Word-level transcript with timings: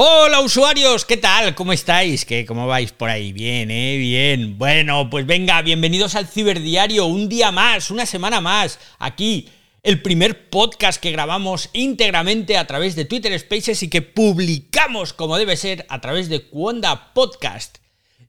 Hola 0.00 0.42
usuarios, 0.42 1.04
¿qué 1.04 1.16
tal? 1.16 1.56
¿Cómo 1.56 1.72
estáis? 1.72 2.24
¿Qué, 2.24 2.46
¿Cómo 2.46 2.68
vais 2.68 2.92
por 2.92 3.10
ahí? 3.10 3.32
Bien, 3.32 3.68
¿eh? 3.68 3.96
Bien. 3.96 4.56
Bueno, 4.56 5.10
pues 5.10 5.26
venga, 5.26 5.60
bienvenidos 5.60 6.14
al 6.14 6.28
Ciberdiario, 6.28 7.06
un 7.06 7.28
día 7.28 7.50
más, 7.50 7.90
una 7.90 8.06
semana 8.06 8.40
más, 8.40 8.78
aquí, 9.00 9.48
el 9.82 10.00
primer 10.00 10.50
podcast 10.50 11.02
que 11.02 11.10
grabamos 11.10 11.70
íntegramente 11.72 12.56
a 12.56 12.68
través 12.68 12.94
de 12.94 13.06
Twitter 13.06 13.36
Spaces 13.40 13.82
y 13.82 13.90
que 13.90 14.00
publicamos 14.02 15.12
como 15.12 15.36
debe 15.36 15.56
ser 15.56 15.84
a 15.88 16.00
través 16.00 16.28
de 16.28 16.42
Cuonda 16.42 17.12
Podcast. 17.12 17.78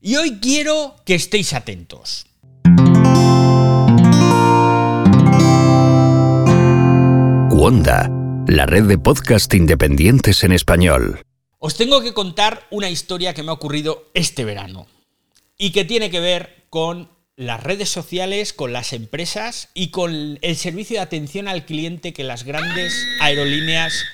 Y 0.01 0.15
hoy 0.15 0.39
quiero 0.41 0.95
que 1.05 1.13
estéis 1.13 1.53
atentos. 1.53 2.25
Cuonda, 7.51 8.09
la 8.47 8.65
red 8.65 8.85
de 8.85 8.97
podcast 8.97 9.53
independientes 9.53 10.43
en 10.43 10.53
español. 10.53 11.21
Os 11.59 11.75
tengo 11.75 12.01
que 12.01 12.13
contar 12.13 12.65
una 12.71 12.89
historia 12.89 13.33
que 13.33 13.43
me 13.43 13.51
ha 13.51 13.53
ocurrido 13.53 14.09
este 14.13 14.45
verano 14.45 14.87
y 15.57 15.71
que 15.71 15.83
tiene 15.83 16.09
que 16.09 16.21
ver 16.21 16.63
con 16.69 17.09
las 17.35 17.61
redes 17.61 17.89
sociales, 17.89 18.53
con 18.53 18.71
las 18.71 18.93
empresas 18.93 19.67
y 19.73 19.89
con 19.89 20.39
el 20.41 20.55
servicio 20.55 20.95
de 20.95 21.01
atención 21.01 21.49
al 21.49 21.65
cliente 21.65 22.13
que 22.13 22.23
las 22.23 22.45
grandes 22.45 22.93
aerolíneas, 23.19 24.05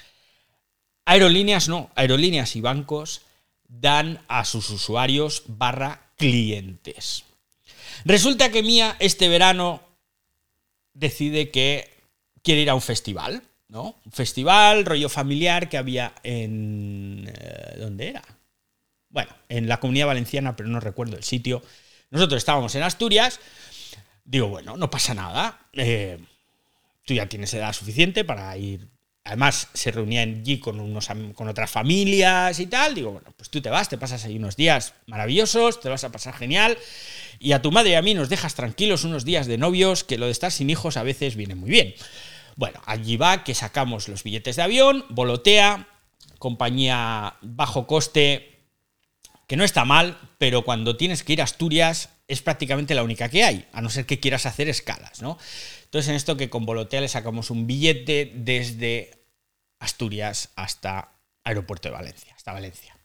aerolíneas 1.05 1.69
no, 1.69 1.91
aerolíneas 1.95 2.55
y 2.55 2.61
bancos 2.61 3.21
dan 3.67 4.23
a 4.27 4.43
sus 4.43 4.71
usuarios 4.71 5.43
barra 5.47 6.09
clientes. 6.17 7.25
Resulta 8.05 8.51
que 8.51 8.63
Mía 8.63 8.95
este 8.99 9.29
verano 9.29 9.83
decide 10.93 11.51
que 11.51 11.93
quiere 12.41 12.61
ir 12.61 12.71
a 12.71 12.75
un 12.75 12.81
festival 12.81 13.43
Un 13.83 14.11
festival, 14.11 14.85
rollo 14.85 15.09
familiar 15.09 15.69
que 15.69 15.77
había 15.77 16.13
en... 16.23 17.31
Eh, 17.33 17.77
¿Dónde 17.79 18.09
era? 18.09 18.23
Bueno, 19.09 19.31
en 19.49 19.67
la 19.67 19.79
comunidad 19.79 20.07
valenciana, 20.07 20.55
pero 20.55 20.69
no 20.69 20.79
recuerdo 20.79 21.15
el 21.15 21.23
sitio. 21.23 21.61
Nosotros 22.09 22.37
estábamos 22.37 22.75
en 22.75 22.83
Asturias. 22.83 23.39
Digo, 24.23 24.47
bueno, 24.47 24.77
no 24.77 24.89
pasa 24.89 25.13
nada. 25.13 25.59
Eh, 25.73 26.17
tú 27.05 27.13
ya 27.13 27.27
tienes 27.27 27.53
edad 27.53 27.73
suficiente 27.73 28.23
para 28.23 28.55
ir. 28.57 28.87
Además, 29.23 29.69
se 29.73 29.89
reunían 29.91 30.41
allí 30.41 30.59
con, 30.59 30.79
unos, 30.79 31.07
con 31.33 31.47
otras 31.47 31.71
familias 31.71 32.59
y 32.59 32.67
tal. 32.67 32.93
Digo, 32.93 33.11
bueno, 33.11 33.33
pues 33.35 33.49
tú 33.49 33.61
te 33.61 33.69
vas, 33.69 33.89
te 33.89 33.97
pasas 33.97 34.23
ahí 34.25 34.37
unos 34.37 34.55
días 34.55 34.93
maravillosos, 35.07 35.79
te 35.79 35.89
vas 35.89 36.03
a 36.03 36.11
pasar 36.11 36.35
genial. 36.35 36.77
Y 37.39 37.53
a 37.53 37.61
tu 37.61 37.71
madre 37.71 37.91
y 37.91 37.95
a 37.95 38.01
mí 38.01 38.13
nos 38.13 38.29
dejas 38.29 38.53
tranquilos 38.53 39.03
unos 39.03 39.25
días 39.25 39.47
de 39.47 39.57
novios, 39.57 40.03
que 40.03 40.17
lo 40.17 40.27
de 40.27 40.31
estar 40.31 40.51
sin 40.51 40.69
hijos 40.69 40.97
a 40.97 41.03
veces 41.03 41.35
viene 41.35 41.55
muy 41.55 41.69
bien. 41.69 41.95
Bueno, 42.55 42.81
allí 42.85 43.17
va 43.17 43.43
que 43.43 43.53
sacamos 43.53 44.07
los 44.07 44.23
billetes 44.23 44.55
de 44.55 44.61
avión, 44.61 45.05
volotea, 45.09 45.87
compañía 46.39 47.35
bajo 47.41 47.85
coste, 47.85 48.55
que 49.47 49.57
no 49.57 49.63
está 49.63 49.85
mal, 49.85 50.17
pero 50.37 50.63
cuando 50.63 50.97
tienes 50.97 51.23
que 51.23 51.33
ir 51.33 51.41
a 51.41 51.43
Asturias 51.43 52.09
es 52.27 52.41
prácticamente 52.41 52.95
la 52.95 53.03
única 53.03 53.29
que 53.29 53.43
hay, 53.43 53.67
a 53.73 53.81
no 53.81 53.89
ser 53.89 54.05
que 54.05 54.19
quieras 54.19 54.45
hacer 54.45 54.69
escalas, 54.69 55.21
¿no? 55.21 55.37
Entonces 55.83 56.09
en 56.09 56.15
esto 56.15 56.37
que 56.37 56.49
con 56.49 56.65
Volotea 56.65 57.01
le 57.01 57.07
sacamos 57.07 57.51
un 57.51 57.67
billete 57.67 58.31
desde 58.35 59.27
Asturias 59.79 60.49
hasta 60.55 61.11
Aeropuerto 61.43 61.89
de 61.89 61.93
Valencia, 61.93 62.33
hasta 62.35 62.53
Valencia. 62.53 62.97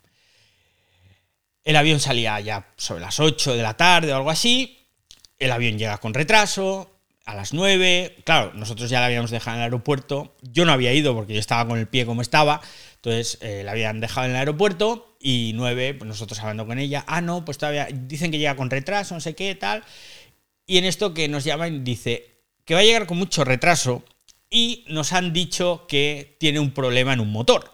El 1.63 1.77
avión 1.77 2.01
salía 2.01 2.41
ya 2.41 2.73
sobre 2.77 3.03
las 3.03 3.21
8 3.21 3.55
de 3.55 3.63
la 3.63 3.77
tarde 3.77 4.13
o 4.13 4.17
algo 4.17 4.31
así, 4.31 4.89
el 5.39 5.53
avión 5.53 5.79
llega 5.79 5.99
con 5.99 6.15
retraso, 6.15 7.00
a 7.31 7.35
las 7.35 7.53
9. 7.53 8.17
Claro, 8.25 8.53
nosotros 8.55 8.91
ya 8.91 9.01
la 9.01 9.07
habíamos 9.07 9.31
dejado 9.31 9.57
en 9.57 9.61
el 9.61 9.65
aeropuerto. 9.65 10.35
Yo 10.43 10.65
no 10.65 10.73
había 10.73 10.93
ido 10.93 11.15
porque 11.15 11.35
yo 11.35 11.41
estaba 11.41 11.69
con 11.69 11.79
el 11.79 11.87
pie 11.87 12.07
como 12.07 12.23
estaba. 12.23 12.61
Entonces 12.97 13.39
eh, 13.41 13.63
la 13.65 13.73
habían 13.73 14.01
dejado 14.01 14.27
en 14.27 14.33
el 14.33 14.37
aeropuerto 14.39 15.17
y 15.21 15.53
9, 15.55 15.95
pues 15.95 16.09
nosotros 16.09 16.39
hablando 16.41 16.67
con 16.67 16.79
ella. 16.79 17.05
Ah, 17.07 17.21
no, 17.21 17.45
pues 17.45 17.59
todavía 17.59 17.89
dicen 17.93 18.31
que 18.31 18.39
llega 18.39 18.57
con 18.57 18.71
retraso, 18.71 19.15
no 19.15 19.21
sé 19.21 19.35
qué, 19.35 19.55
tal. 19.55 19.85
Y 20.67 20.79
en 20.79 20.85
esto 20.85 21.15
que 21.15 21.29
nos 21.29 21.45
llaman 21.45 21.85
dice 21.85 22.43
que 22.65 22.75
va 22.75 22.81
a 22.81 22.85
llegar 22.85 23.07
con 23.07 23.19
mucho 23.19 23.45
retraso 23.45 24.05
y 24.51 24.85
nos 24.89 25.13
han 25.13 25.33
dicho 25.33 25.87
que 25.89 26.37
tiene 26.39 26.61
un 26.61 26.73
problema 26.73 27.13
en 27.13 27.21
un 27.21 27.31
motor. 27.31 27.73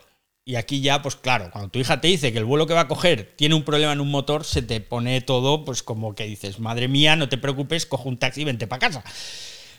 Y 0.48 0.54
aquí 0.54 0.80
ya, 0.80 1.02
pues 1.02 1.16
claro, 1.16 1.50
cuando 1.50 1.70
tu 1.70 1.80
hija 1.80 2.00
te 2.00 2.06
dice 2.06 2.30
que 2.32 2.38
el 2.38 2.44
vuelo 2.44 2.68
que 2.68 2.72
va 2.72 2.82
a 2.82 2.88
coger 2.88 3.34
tiene 3.34 3.56
un 3.56 3.64
problema 3.64 3.92
en 3.92 4.00
un 4.00 4.12
motor, 4.12 4.44
se 4.44 4.62
te 4.62 4.80
pone 4.80 5.20
todo, 5.20 5.64
pues 5.64 5.82
como 5.82 6.14
que 6.14 6.24
dices, 6.24 6.60
madre 6.60 6.86
mía, 6.86 7.16
no 7.16 7.28
te 7.28 7.36
preocupes, 7.36 7.84
cojo 7.84 8.08
un 8.08 8.16
taxi 8.16 8.42
y 8.42 8.44
vente 8.44 8.68
para 8.68 8.78
casa. 8.78 9.02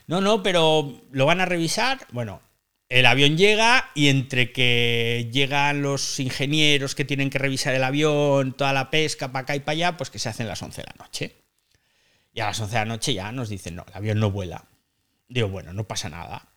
No, 0.07 0.19
no, 0.19 0.43
pero 0.43 1.01
lo 1.11 1.25
van 1.25 1.39
a 1.39 1.45
revisar. 1.45 2.05
Bueno, 2.11 2.41
el 2.89 3.05
avión 3.05 3.37
llega 3.37 3.91
y 3.95 4.09
entre 4.09 4.51
que 4.51 5.29
llegan 5.31 5.81
los 5.83 6.19
ingenieros 6.19 6.95
que 6.95 7.05
tienen 7.05 7.29
que 7.29 7.39
revisar 7.39 7.73
el 7.73 7.85
avión, 7.85 8.51
toda 8.51 8.73
la 8.73 8.89
pesca 8.89 9.31
para 9.31 9.43
acá 9.43 9.55
y 9.55 9.61
para 9.61 9.71
allá, 9.71 9.95
pues 9.95 10.09
que 10.09 10.19
se 10.19 10.27
hacen 10.27 10.49
las 10.49 10.61
11 10.61 10.81
de 10.81 10.87
la 10.87 11.01
noche. 11.01 11.35
Y 12.33 12.41
a 12.41 12.47
las 12.47 12.59
11 12.59 12.73
de 12.73 12.79
la 12.79 12.85
noche 12.85 13.13
ya 13.13 13.31
nos 13.31 13.47
dicen, 13.47 13.77
no, 13.77 13.85
el 13.87 13.93
avión 13.93 14.19
no 14.19 14.31
vuela. 14.31 14.65
Digo, 15.29 15.47
bueno, 15.47 15.71
no 15.71 15.87
pasa 15.87 16.09
nada. 16.09 16.49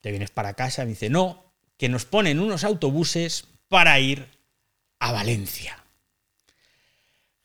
Te 0.00 0.10
vienes 0.10 0.30
para 0.30 0.54
casa 0.54 0.84
me 0.84 0.92
dice, 0.92 1.10
no, 1.10 1.49
que 1.80 1.88
nos 1.88 2.04
ponen 2.04 2.40
unos 2.40 2.62
autobuses 2.62 3.46
para 3.68 3.98
ir 3.98 4.28
a 4.98 5.12
Valencia. 5.12 5.82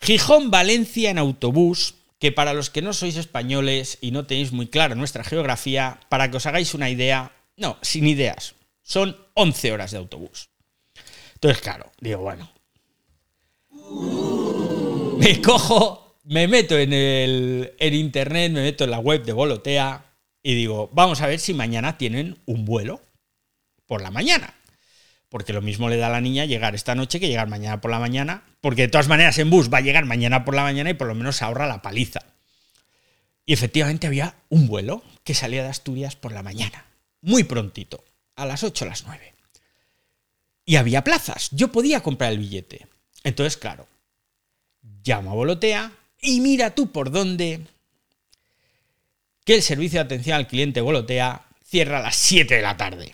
Gijón-Valencia 0.01 1.09
en 1.09 1.19
autobús, 1.19 1.96
que 2.19 2.34
para 2.34 2.53
los 2.53 2.69
que 2.69 2.81
no 2.81 2.91
sois 2.91 3.16
españoles 3.16 3.97
y 4.01 4.12
no 4.12 4.28
tenéis 4.28 4.51
muy 4.51 4.68
clara 4.68 4.94
nuestra 4.94 5.23
geografía, 5.23 6.01
para 6.09 6.29
que 6.29 6.35
os 6.35 6.46
hagáis 6.47 6.73
una 6.73 6.90
idea, 6.90 7.31
no, 7.56 7.78
sin 7.81 8.07
ideas, 8.07 8.56
son 8.84 9.16
11 9.35 9.72
horas 9.72 9.91
de 9.91 10.00
autobús. 10.00 10.50
Entonces, 11.35 11.62
claro, 11.62 11.94
digo, 12.02 12.19
bueno, 12.19 12.52
me 15.17 15.41
cojo, 15.41 16.17
me 16.25 16.50
meto 16.50 16.78
en, 16.78 16.91
el, 16.91 17.73
internet, 17.79 18.52
me 18.52 18.63
meto 18.63 18.84
en 18.84 18.91
la 18.91 19.00
web 19.00 19.23
de 19.23 19.31
Volotea 19.31 20.03
y 20.44 20.56
digo, 20.56 20.90
vamos 20.91 21.22
a 21.22 21.28
ver 21.28 21.40
si 21.40 21.53
mañana 21.53 21.97
tienen 21.97 22.38
un 22.46 22.66
vuelo 22.66 23.04
por 23.88 24.01
la 24.01 24.12
mañana. 24.12 24.53
Porque 25.29 25.53
lo 25.53 25.62
mismo 25.62 25.90
le 25.90 25.97
da 25.97 26.07
a 26.07 26.12
la 26.12 26.22
niña 26.22 26.46
llegar 26.46 26.75
esta 26.75 26.96
noche 26.96 27.19
que 27.19 27.28
llegar 27.28 27.47
mañana 27.47 27.81
por 27.81 27.91
la 27.91 28.00
mañana. 28.00 28.44
Porque 28.62 28.84
de 28.84 28.88
todas 28.88 29.07
maneras 29.07 29.38
en 29.38 29.50
bus 29.50 29.73
va 29.73 29.79
a 29.79 29.81
llegar 29.81 30.06
mañana 30.06 30.46
por 30.46 30.56
la 30.56 30.63
mañana 30.63 30.90
y 30.90 30.94
por 30.94 31.07
lo 31.07 31.16
menos 31.16 31.41
ahorra 31.41 31.68
la 31.68 31.81
paliza. 31.81 32.22
Y 33.46 33.53
efectivamente 33.53 34.07
había 34.07 34.35
un 34.50 34.68
vuelo 34.68 35.03
que 35.23 35.34
salía 35.34 35.63
de 35.63 35.69
Asturias 35.69 36.16
por 36.16 36.31
la 36.31 36.44
mañana. 36.44 36.85
Muy 37.22 37.44
prontito. 37.44 38.03
A 38.35 38.46
las 38.46 38.63
8 38.63 38.85
o 38.85 38.88
las 38.88 39.06
9. 39.06 39.34
Y 40.66 40.78
había 40.78 41.03
plazas. 41.03 41.50
Yo 41.52 41.72
podía 41.72 42.02
comprar 42.02 42.31
el 42.31 42.40
billete. 42.40 42.88
Entonces, 43.23 43.57
claro, 43.57 43.88
llamo 45.03 45.31
a 45.31 45.35
Volotea 45.35 45.91
y 46.22 46.41
mira 46.41 46.73
tú 46.73 46.91
por 46.91 47.12
dónde 47.12 47.62
que 49.44 49.56
el 49.56 49.62
servicio 49.62 50.00
de 50.00 50.06
atención 50.06 50.35
al 50.35 50.47
cliente 50.47 50.81
Volotea 50.81 51.46
cierra 51.63 52.00
a 52.00 52.02
las 52.02 52.16
7 52.16 52.56
de 52.56 52.62
la 52.62 52.78
tarde. 52.78 53.13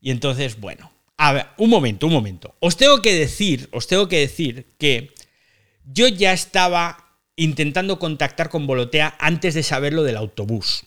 Y 0.00 0.10
entonces, 0.10 0.60
bueno, 0.60 0.90
a 1.16 1.32
ver, 1.32 1.46
un 1.56 1.70
momento, 1.70 2.06
un 2.06 2.12
momento. 2.12 2.54
Os 2.60 2.76
tengo 2.76 3.02
que 3.02 3.14
decir, 3.14 3.68
os 3.72 3.86
tengo 3.86 4.08
que 4.08 4.20
decir 4.20 4.66
que 4.78 5.12
yo 5.84 6.06
ya 6.08 6.32
estaba 6.32 7.16
intentando 7.34 7.98
contactar 7.98 8.48
con 8.48 8.66
Volotea 8.66 9.16
antes 9.18 9.54
de 9.54 9.62
saber 9.62 9.92
lo 9.92 10.04
del 10.04 10.16
autobús, 10.16 10.84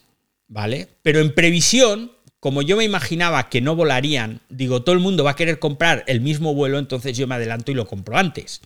¿vale? 0.47 0.87
Pero 1.01 1.19
en 1.19 1.33
previsión, 1.33 2.11
como 2.39 2.61
yo 2.61 2.77
me 2.77 2.83
imaginaba 2.83 3.49
que 3.49 3.61
no 3.61 3.75
volarían, 3.75 4.41
digo, 4.49 4.83
todo 4.83 4.93
el 4.93 5.01
mundo 5.01 5.23
va 5.23 5.31
a 5.31 5.35
querer 5.35 5.59
comprar 5.59 6.03
el 6.07 6.21
mismo 6.21 6.53
vuelo, 6.53 6.79
entonces 6.79 7.17
yo 7.17 7.27
me 7.27 7.35
adelanto 7.35 7.71
y 7.71 7.75
lo 7.75 7.87
compro 7.87 8.17
antes. 8.17 8.61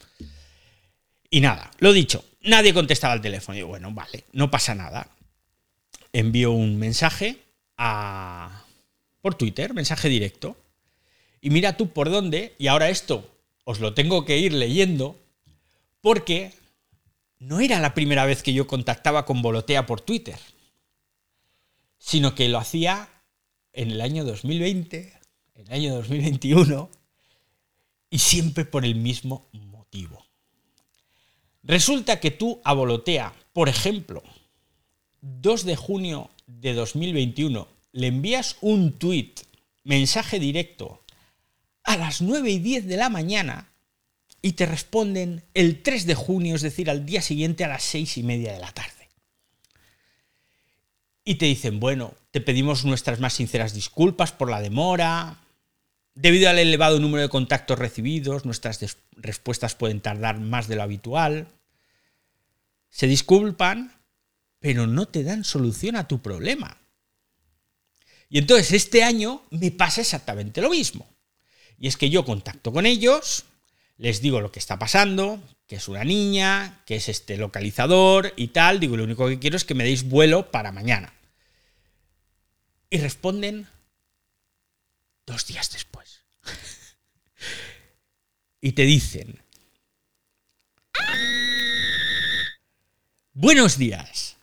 Y 1.30 1.42
nada, 1.42 1.72
lo 1.80 1.94
dicho, 1.94 2.24
nadie 2.42 2.74
contestaba 2.74 3.14
al 3.14 3.22
teléfono. 3.22 3.58
Y 3.58 3.64
bueno, 3.64 3.92
vale, 3.92 4.26
no 4.34 4.50
pasa 4.50 4.76
nada. 4.76 5.08
Envío 6.14 6.52
un 6.52 6.78
mensaje 6.78 7.38
a, 7.78 8.65
por 9.26 9.34
Twitter, 9.34 9.74
mensaje 9.74 10.08
directo. 10.08 10.56
Y 11.42 11.50
mira 11.50 11.78
tú 11.78 11.90
por 11.90 12.12
dónde, 12.12 12.54
y 12.60 12.68
ahora 12.68 12.92
esto 12.92 13.28
os 13.64 13.80
lo 13.80 13.96
tengo 13.96 14.24
que 14.24 14.38
ir 14.38 14.54
leyendo, 14.54 15.20
porque 16.00 16.54
no 17.40 17.60
era 17.60 17.80
la 17.80 17.96
primera 17.96 18.28
vez 18.28 18.44
que 18.44 18.54
yo 18.54 18.68
contactaba 18.68 19.26
con 19.26 19.42
Volotea 19.42 19.88
por 19.88 20.00
Twitter, 20.00 20.38
sino 21.98 22.36
que 22.36 22.50
lo 22.50 22.60
hacía 22.60 23.10
en 23.74 23.90
el 23.90 24.02
año 24.02 24.26
2020, 24.26 25.14
en 25.56 25.68
el 25.70 25.74
año 25.74 25.96
2021, 25.96 26.88
y 28.12 28.20
siempre 28.20 28.64
por 28.64 28.86
el 28.86 28.94
mismo 28.94 29.50
motivo. 29.54 30.24
Resulta 31.64 32.20
que 32.20 32.30
tú 32.30 32.62
a 32.64 32.74
Volotea, 32.74 33.34
por 33.54 33.70
ejemplo, 33.70 34.22
2 35.22 35.66
de 35.66 35.76
junio 35.76 36.30
de 36.46 36.76
2021, 36.76 37.75
le 37.96 38.08
envías 38.08 38.58
un 38.60 39.00
tweet, 39.00 39.36
mensaje 39.86 40.38
directo, 40.38 41.02
a 41.86 41.96
las 41.96 42.22
9 42.22 42.52
y 42.52 42.60
10 42.60 42.88
de 42.88 42.98
la 42.98 43.08
mañana 43.08 43.72
y 44.42 44.54
te 44.54 44.66
responden 44.66 45.44
el 45.54 45.82
3 45.82 46.06
de 46.06 46.14
junio, 46.14 46.56
es 46.56 46.62
decir, 46.62 46.90
al 46.90 47.06
día 47.06 47.22
siguiente 47.22 47.64
a 47.64 47.70
las 47.70 47.84
6 47.84 48.18
y 48.18 48.24
media 48.24 48.52
de 48.52 48.60
la 48.60 48.72
tarde. 48.74 49.10
Y 51.24 51.36
te 51.36 51.46
dicen, 51.46 51.80
bueno, 51.80 52.14
te 52.32 52.42
pedimos 52.42 52.84
nuestras 52.84 53.22
más 53.22 53.34
sinceras 53.34 53.74
disculpas 53.74 54.34
por 54.34 54.50
la 54.50 54.60
demora. 54.60 55.40
Debido 56.16 56.50
al 56.50 56.60
elevado 56.60 57.00
número 57.00 57.22
de 57.22 57.30
contactos 57.30 57.80
recibidos, 57.80 58.44
nuestras 58.44 58.98
respuestas 59.14 59.74
pueden 59.74 60.02
tardar 60.02 60.42
más 60.42 60.68
de 60.68 60.76
lo 60.76 60.84
habitual. 60.84 61.48
Se 62.90 63.08
disculpan, 63.08 63.94
pero 64.60 64.86
no 64.86 65.08
te 65.08 65.24
dan 65.24 65.46
solución 65.46 65.96
a 65.96 66.10
tu 66.10 66.22
problema. 66.22 66.78
Y 68.30 68.40
entonces 68.40 68.72
este 68.72 69.04
año 69.04 69.44
me 69.52 69.72
pasa 69.72 70.02
exactamente 70.02 70.62
lo 70.62 70.70
mismo. 70.70 71.08
Y 71.80 71.88
es 71.88 71.98
que 71.98 72.10
yo 72.10 72.26
contacto 72.26 72.72
con 72.72 72.86
ellos, 72.86 73.46
les 73.98 74.22
digo 74.22 74.42
lo 74.42 74.52
que 74.52 74.60
está 74.60 74.80
pasando, 74.80 75.42
que 75.68 75.78
es 75.78 75.88
una 75.88 76.04
niña, 76.04 76.84
que 76.86 76.96
es 76.96 77.10
este 77.10 77.38
localizador 77.38 78.34
y 78.36 78.50
tal. 78.50 78.80
Digo, 78.80 78.98
lo 78.98 79.04
único 79.04 79.28
que 79.28 79.40
quiero 79.40 79.58
es 79.58 79.66
que 79.66 79.74
me 79.74 79.84
deis 79.84 80.04
vuelo 80.04 80.52
para 80.52 80.72
mañana. 80.72 81.14
Y 82.90 82.98
responden 82.98 83.68
dos 85.26 85.48
días 85.48 85.72
después. 85.72 86.22
y 88.62 88.72
te 88.74 88.84
dicen, 88.84 89.42
buenos 93.34 93.78
días. 93.78 94.35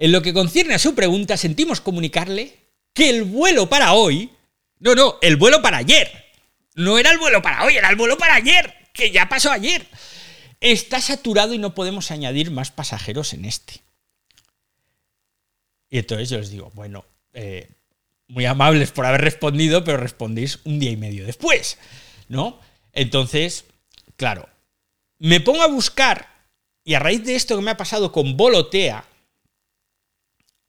En 0.00 0.12
lo 0.12 0.22
que 0.22 0.32
concierne 0.32 0.72
a 0.72 0.78
su 0.78 0.94
pregunta, 0.94 1.36
sentimos 1.36 1.82
comunicarle 1.82 2.56
que 2.94 3.10
el 3.10 3.22
vuelo 3.22 3.68
para 3.68 3.92
hoy, 3.92 4.30
no, 4.78 4.94
no, 4.94 5.18
el 5.20 5.36
vuelo 5.36 5.60
para 5.60 5.76
ayer, 5.76 6.24
no 6.74 6.98
era 6.98 7.10
el 7.12 7.18
vuelo 7.18 7.42
para 7.42 7.64
hoy, 7.64 7.76
era 7.76 7.90
el 7.90 7.96
vuelo 7.96 8.16
para 8.16 8.34
ayer, 8.34 8.74
que 8.94 9.10
ya 9.10 9.28
pasó 9.28 9.52
ayer, 9.52 9.86
está 10.58 11.02
saturado 11.02 11.52
y 11.52 11.58
no 11.58 11.74
podemos 11.74 12.10
añadir 12.10 12.50
más 12.50 12.70
pasajeros 12.70 13.34
en 13.34 13.44
este. 13.44 13.82
Y 15.90 15.98
entonces 15.98 16.30
yo 16.30 16.38
les 16.38 16.50
digo, 16.50 16.72
bueno, 16.74 17.04
eh, 17.34 17.68
muy 18.26 18.46
amables 18.46 18.92
por 18.92 19.04
haber 19.04 19.20
respondido, 19.20 19.84
pero 19.84 19.98
respondéis 19.98 20.60
un 20.64 20.78
día 20.78 20.92
y 20.92 20.96
medio 20.96 21.26
después, 21.26 21.76
¿no? 22.26 22.58
Entonces, 22.94 23.66
claro, 24.16 24.48
me 25.18 25.40
pongo 25.40 25.62
a 25.62 25.68
buscar 25.68 26.26
y 26.84 26.94
a 26.94 27.00
raíz 27.00 27.22
de 27.22 27.36
esto 27.36 27.54
que 27.54 27.62
me 27.62 27.72
ha 27.72 27.76
pasado 27.76 28.12
con 28.12 28.38
Volotea, 28.38 29.04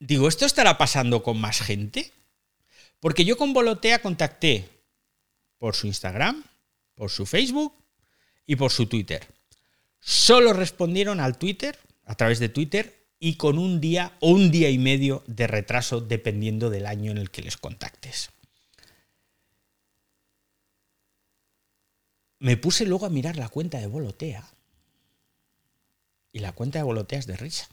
digo, 0.06 0.28
¿esto 0.28 0.44
estará 0.44 0.78
pasando 0.78 1.22
con 1.22 1.40
más 1.40 1.60
gente? 1.60 2.12
Porque 2.98 3.24
yo 3.24 3.36
con 3.36 3.52
Volotea 3.52 4.02
contacté 4.02 4.68
por 5.58 5.76
su 5.76 5.86
Instagram, 5.86 6.42
por 6.94 7.10
su 7.10 7.24
Facebook 7.24 7.72
y 8.46 8.56
por 8.56 8.72
su 8.72 8.86
Twitter. 8.86 9.26
Solo 10.00 10.52
respondieron 10.52 11.20
al 11.20 11.38
Twitter, 11.38 11.78
a 12.04 12.16
través 12.16 12.40
de 12.40 12.48
Twitter, 12.48 13.06
y 13.20 13.36
con 13.36 13.58
un 13.58 13.80
día 13.80 14.16
o 14.20 14.30
un 14.30 14.50
día 14.50 14.68
y 14.70 14.78
medio 14.78 15.22
de 15.28 15.46
retraso 15.46 16.00
dependiendo 16.00 16.70
del 16.70 16.86
año 16.86 17.12
en 17.12 17.18
el 17.18 17.30
que 17.30 17.42
les 17.42 17.56
contactes. 17.56 18.30
Me 22.40 22.56
puse 22.56 22.84
luego 22.86 23.06
a 23.06 23.10
mirar 23.10 23.36
la 23.36 23.48
cuenta 23.48 23.78
de 23.78 23.86
Volotea 23.86 24.44
y 26.32 26.40
la 26.40 26.50
cuenta 26.50 26.80
de 26.80 26.84
Volotea 26.84 27.20
es 27.20 27.26
de 27.28 27.36
risa. 27.36 27.68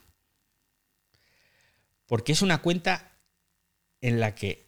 Porque 2.09 2.31
es 2.31 2.41
una 2.41 2.63
cuenta 2.63 3.11
en 4.01 4.19
la 4.19 4.33
que, 4.33 4.67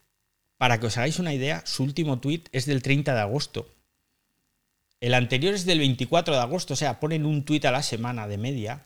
para 0.57 0.79
que 0.79 0.85
os 0.85 0.97
hagáis 0.97 1.17
una 1.17 1.33
idea, 1.33 1.63
su 1.65 1.83
último 1.83 2.19
tweet 2.19 2.43
es 2.51 2.67
del 2.67 2.83
30 2.83 3.15
de 3.15 3.19
agosto. 3.19 3.67
El 4.99 5.15
anterior 5.15 5.55
es 5.55 5.65
del 5.65 5.79
24 5.79 6.35
de 6.35 6.39
agosto, 6.39 6.75
o 6.75 6.77
sea, 6.77 6.99
ponen 6.99 7.25
un 7.25 7.43
tweet 7.43 7.65
a 7.65 7.71
la 7.71 7.81
semana 7.81 8.27
de 8.27 8.37
media 8.37 8.85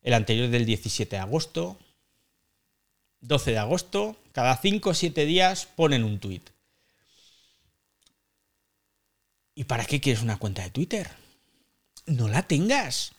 el 0.00 0.14
anterior 0.14 0.48
del 0.48 0.64
17 0.64 1.16
de 1.16 1.20
agosto, 1.20 1.78
12 3.20 3.50
de 3.50 3.58
agosto, 3.58 4.16
cada 4.32 4.56
5 4.56 4.88
o 4.88 4.94
7 4.94 5.26
días 5.26 5.66
ponen 5.66 6.04
un 6.04 6.18
tuit. 6.20 6.48
¿Y 9.54 9.64
para 9.64 9.84
qué 9.84 10.00
quieres 10.00 10.22
una 10.22 10.38
cuenta 10.38 10.62
de 10.62 10.70
Twitter? 10.70 11.10
No 12.06 12.28
la 12.28 12.42
tengas. 12.48 13.12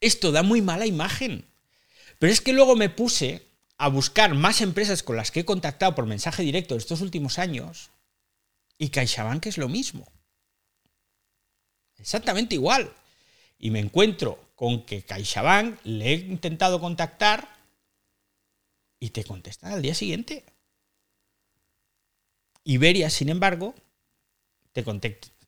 Esto 0.00 0.32
da 0.32 0.42
muy 0.42 0.60
mala 0.60 0.84
imagen. 0.84 1.46
Pero 2.22 2.32
es 2.32 2.40
que 2.40 2.52
luego 2.52 2.76
me 2.76 2.88
puse 2.88 3.48
a 3.78 3.88
buscar 3.88 4.32
más 4.32 4.60
empresas 4.60 5.02
con 5.02 5.16
las 5.16 5.32
que 5.32 5.40
he 5.40 5.44
contactado 5.44 5.96
por 5.96 6.06
mensaje 6.06 6.44
directo 6.44 6.76
estos 6.76 7.00
últimos 7.00 7.40
años 7.40 7.90
y 8.78 8.90
CaixaBank 8.90 9.44
es 9.46 9.58
lo 9.58 9.68
mismo. 9.68 10.06
Exactamente 11.98 12.54
igual. 12.54 12.94
Y 13.58 13.72
me 13.72 13.80
encuentro 13.80 14.52
con 14.54 14.86
que 14.86 15.02
CaixaBank 15.02 15.80
le 15.82 16.12
he 16.12 16.14
intentado 16.14 16.78
contactar 16.78 17.56
y 19.00 19.10
te 19.10 19.24
contestan 19.24 19.72
al 19.72 19.82
día 19.82 19.96
siguiente. 19.96 20.44
Iberia, 22.62 23.10
sin 23.10 23.30
embargo, 23.30 23.74
te, 24.70 24.84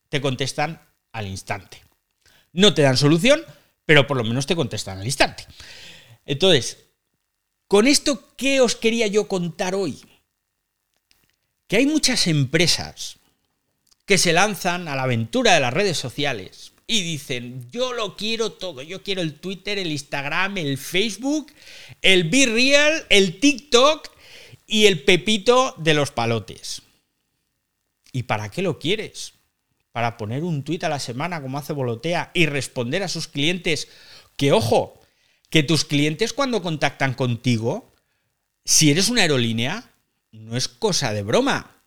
te 0.08 0.20
contestan 0.20 0.82
al 1.12 1.28
instante. 1.28 1.84
No 2.52 2.74
te 2.74 2.82
dan 2.82 2.96
solución, 2.96 3.44
pero 3.86 4.08
por 4.08 4.16
lo 4.16 4.24
menos 4.24 4.46
te 4.46 4.56
contestan 4.56 4.98
al 4.98 5.06
instante. 5.06 5.46
Entonces, 6.26 6.78
con 7.66 7.86
esto, 7.86 8.34
¿qué 8.36 8.60
os 8.60 8.76
quería 8.76 9.06
yo 9.06 9.28
contar 9.28 9.74
hoy? 9.74 9.98
Que 11.66 11.76
hay 11.76 11.86
muchas 11.86 12.26
empresas 12.26 13.18
que 14.06 14.18
se 14.18 14.32
lanzan 14.32 14.88
a 14.88 14.96
la 14.96 15.04
aventura 15.04 15.54
de 15.54 15.60
las 15.60 15.72
redes 15.72 15.96
sociales 15.96 16.72
y 16.86 17.02
dicen, 17.02 17.70
yo 17.70 17.92
lo 17.94 18.16
quiero 18.16 18.52
todo, 18.52 18.82
yo 18.82 19.02
quiero 19.02 19.22
el 19.22 19.40
Twitter, 19.40 19.78
el 19.78 19.90
Instagram, 19.90 20.58
el 20.58 20.76
Facebook, 20.76 21.52
el 22.02 22.24
Be 22.24 22.46
Real, 22.46 23.06
el 23.08 23.40
TikTok 23.40 24.10
y 24.66 24.86
el 24.86 25.02
pepito 25.02 25.74
de 25.78 25.94
los 25.94 26.10
palotes. 26.10 26.82
¿Y 28.12 28.24
para 28.24 28.50
qué 28.50 28.62
lo 28.62 28.78
quieres? 28.78 29.32
¿Para 29.92 30.16
poner 30.16 30.44
un 30.44 30.62
tuit 30.62 30.84
a 30.84 30.88
la 30.88 31.00
semana 31.00 31.40
como 31.40 31.58
hace 31.58 31.72
Volotea 31.72 32.30
y 32.34 32.46
responder 32.46 33.02
a 33.02 33.08
sus 33.08 33.28
clientes? 33.28 33.88
Que 34.36 34.52
ojo, 34.52 35.00
que 35.54 35.62
tus 35.62 35.84
clientes 35.84 36.32
cuando 36.32 36.62
contactan 36.62 37.14
contigo, 37.14 37.92
si 38.64 38.90
eres 38.90 39.08
una 39.08 39.22
aerolínea, 39.22 39.88
no 40.32 40.56
es 40.56 40.66
cosa 40.66 41.12
de 41.12 41.22
broma. 41.22 41.80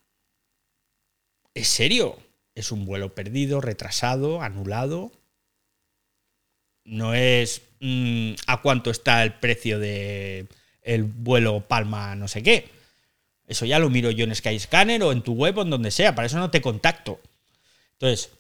Es 1.53 1.67
serio 1.67 2.17
es 2.55 2.71
un 2.71 2.85
vuelo 2.85 3.13
perdido, 3.13 3.59
retrasado, 3.59 4.41
anulado. 4.41 5.11
No 6.85 7.13
es 7.13 7.61
mm, 7.81 8.35
a 8.47 8.61
cuánto 8.61 8.89
está 8.89 9.21
el 9.21 9.33
precio 9.33 9.79
de 9.79 10.47
el 10.81 11.03
vuelo 11.03 11.67
Palma 11.67 12.15
no 12.15 12.29
sé 12.29 12.41
qué. 12.43 12.69
Eso 13.47 13.65
ya 13.65 13.79
lo 13.79 13.89
miro 13.89 14.11
yo 14.11 14.23
en 14.23 14.33
Skyscanner 14.33 15.03
o 15.03 15.11
en 15.11 15.23
tu 15.23 15.33
web 15.33 15.57
o 15.57 15.63
en 15.63 15.71
donde 15.71 15.91
sea, 15.91 16.15
para 16.15 16.27
eso 16.27 16.37
no 16.37 16.51
te 16.51 16.61
contacto. 16.61 17.19
Entonces, 17.95 18.31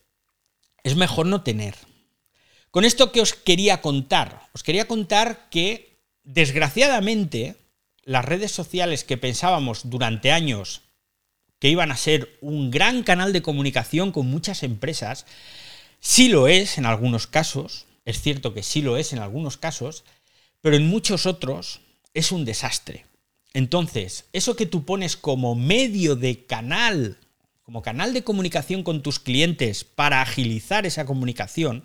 es 0.83 0.95
mejor 0.95 1.25
no 1.25 1.43
tener. 1.43 1.75
Con 2.71 2.85
esto 2.85 3.11
que 3.11 3.21
os 3.21 3.33
quería 3.33 3.81
contar, 3.81 4.49
os 4.53 4.63
quería 4.63 4.87
contar 4.87 5.49
que 5.49 5.97
desgraciadamente 6.23 7.55
las 8.03 8.25
redes 8.25 8.51
sociales 8.51 9.03
que 9.03 9.17
pensábamos 9.17 9.89
durante 9.89 10.31
años 10.31 10.81
que 11.59 11.69
iban 11.69 11.91
a 11.91 11.97
ser 11.97 12.37
un 12.41 12.69
gran 12.69 13.03
canal 13.03 13.33
de 13.33 13.41
comunicación 13.41 14.11
con 14.11 14.27
muchas 14.27 14.63
empresas, 14.63 15.25
sí 15.99 16.29
lo 16.29 16.47
es 16.47 16.77
en 16.77 16.85
algunos 16.85 17.25
casos, 17.25 17.85
es 18.05 18.21
cierto 18.21 18.53
que 18.53 18.63
sí 18.63 18.81
lo 18.81 18.97
es 18.97 19.11
en 19.11 19.19
algunos 19.19 19.57
casos, 19.57 20.03
pero 20.61 20.75
en 20.75 20.87
muchos 20.87 21.25
otros 21.25 21.81
es 22.13 22.31
un 22.31 22.45
desastre. 22.45 23.05
Entonces, 23.53 24.25
eso 24.33 24.55
que 24.55 24.65
tú 24.65 24.85
pones 24.85 25.17
como 25.17 25.55
medio 25.55 26.15
de 26.15 26.45
canal, 26.45 27.17
como 27.63 27.81
canal 27.81 28.13
de 28.13 28.23
comunicación 28.23 28.83
con 28.83 29.01
tus 29.01 29.19
clientes 29.19 29.83
para 29.83 30.21
agilizar 30.21 30.85
esa 30.85 31.05
comunicación, 31.05 31.83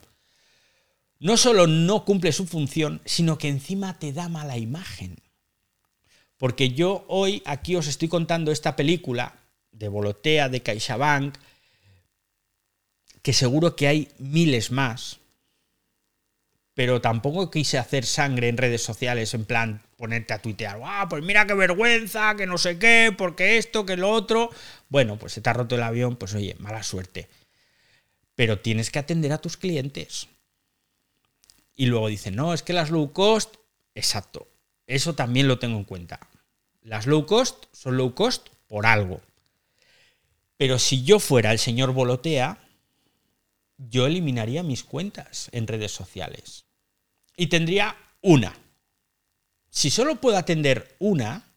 no 1.23 1.37
solo 1.37 1.69
no 1.69 2.05
cumple 2.05 2.33
su 2.33 2.49
función, 2.49 3.01
sino 3.05 3.39
que 3.39 3.47
encima 3.47 3.97
te 4.01 4.13
da 4.13 4.29
mala 4.29 4.59
imagen. 4.59 5.15
Porque 6.37 6.71
yo 6.71 7.05
hoy 7.07 7.45
aquí 7.47 7.77
os 7.77 7.87
estoy 7.87 8.09
contando 8.09 8.51
esta 8.51 8.75
película 8.75 9.37
de 9.71 9.87
Volotea, 9.87 10.49
de 10.49 10.63
CaixaBank, 10.63 11.37
que 13.23 13.33
seguro 13.33 13.77
que 13.77 13.87
hay 13.87 14.09
miles 14.19 14.73
más, 14.73 15.21
pero 16.75 17.01
tampoco 17.01 17.53
quise 17.53 17.79
hacer 17.79 18.05
sangre 18.05 18.49
en 18.49 18.57
redes 18.57 18.83
sociales 18.83 19.33
en 19.35 19.45
plan 19.45 19.83
ponerte 19.97 20.35
a 20.35 20.43
tuitear, 20.43 20.81
¡ah, 20.85 21.07
pues 21.09 21.23
mira 21.23 21.47
qué 21.47 21.55
vergüenza, 21.55 22.35
que 22.35 22.49
no 22.49 22.59
sé 22.59 22.81
qué, 22.81 23.15
porque 23.17 23.59
esto, 23.59 23.87
que 23.87 23.97
lo 23.97 24.11
otro! 24.11 24.51
Bueno, 24.89 25.21
pues 25.21 25.35
se 25.35 25.41
te 25.41 25.51
ha 25.51 25.53
roto 25.53 25.77
el 25.77 25.85
avión, 25.85 26.17
pues 26.17 26.35
oye, 26.35 26.57
mala 26.59 26.83
suerte. 26.83 27.29
Pero 28.35 28.59
tienes 28.59 28.91
que 28.91 28.99
atender 28.99 29.33
a 29.33 29.39
tus 29.39 29.57
clientes. 29.57 30.27
Y 31.75 31.87
luego 31.87 32.09
dicen, 32.09 32.37
no, 32.37 32.53
es 32.53 32.63
que 32.63 32.73
las 32.73 32.91
low 32.91 33.13
cost, 33.13 33.57
exacto, 33.95 34.49
eso 34.87 35.15
también 35.15 35.49
lo 35.49 35.59
tengo 35.59 35.79
en 35.79 35.85
cuenta. 35.85 36.21
Las 36.83 37.07
low 37.07 37.27
cost 37.27 37.67
son 37.73 37.97
low 37.97 38.15
cost 38.15 38.49
por 38.67 38.87
algo. 38.87 39.21
Pero 40.57 40.79
si 40.79 41.03
yo 41.03 41.19
fuera 41.19 41.53
el 41.53 41.59
señor 41.59 41.93
Volotea, 41.93 42.59
yo 43.79 44.07
eliminaría 44.07 44.63
mis 44.63 44.85
cuentas 44.85 45.49
en 45.53 45.67
redes 45.67 45.93
sociales. 45.93 46.67
Y 47.37 47.49
tendría 47.49 47.97
una. 48.21 48.57
Si 49.71 49.91
solo 49.91 50.21
puedo 50.21 50.37
atender 50.37 50.95
una, 50.99 51.53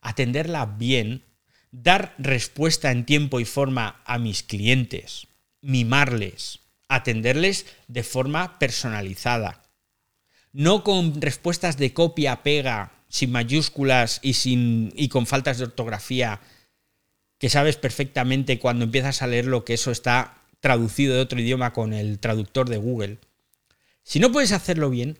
atenderla 0.00 0.66
bien, 0.66 1.24
dar 1.70 2.14
respuesta 2.18 2.90
en 2.90 3.04
tiempo 3.04 3.38
y 3.38 3.44
forma 3.44 4.00
a 4.04 4.18
mis 4.18 4.42
clientes, 4.42 5.26
mimarles, 5.60 6.60
atenderles 6.88 7.66
de 7.88 8.02
forma 8.02 8.58
personalizada. 8.58 9.62
No 10.52 10.84
con 10.84 11.20
respuestas 11.20 11.76
de 11.76 11.92
copia-pega, 11.92 12.92
sin 13.08 13.32
mayúsculas 13.32 14.20
y, 14.22 14.34
sin, 14.34 14.92
y 14.96 15.08
con 15.08 15.26
faltas 15.26 15.58
de 15.58 15.64
ortografía, 15.64 16.40
que 17.38 17.50
sabes 17.50 17.76
perfectamente 17.76 18.58
cuando 18.58 18.84
empiezas 18.84 19.22
a 19.22 19.26
leer 19.26 19.46
lo 19.46 19.64
que 19.64 19.74
eso 19.74 19.90
está 19.90 20.42
traducido 20.60 21.14
de 21.14 21.20
otro 21.20 21.40
idioma 21.40 21.72
con 21.72 21.92
el 21.92 22.18
traductor 22.18 22.68
de 22.68 22.78
Google. 22.78 23.18
Si 24.02 24.18
no 24.20 24.32
puedes 24.32 24.52
hacerlo 24.52 24.90
bien, 24.90 25.18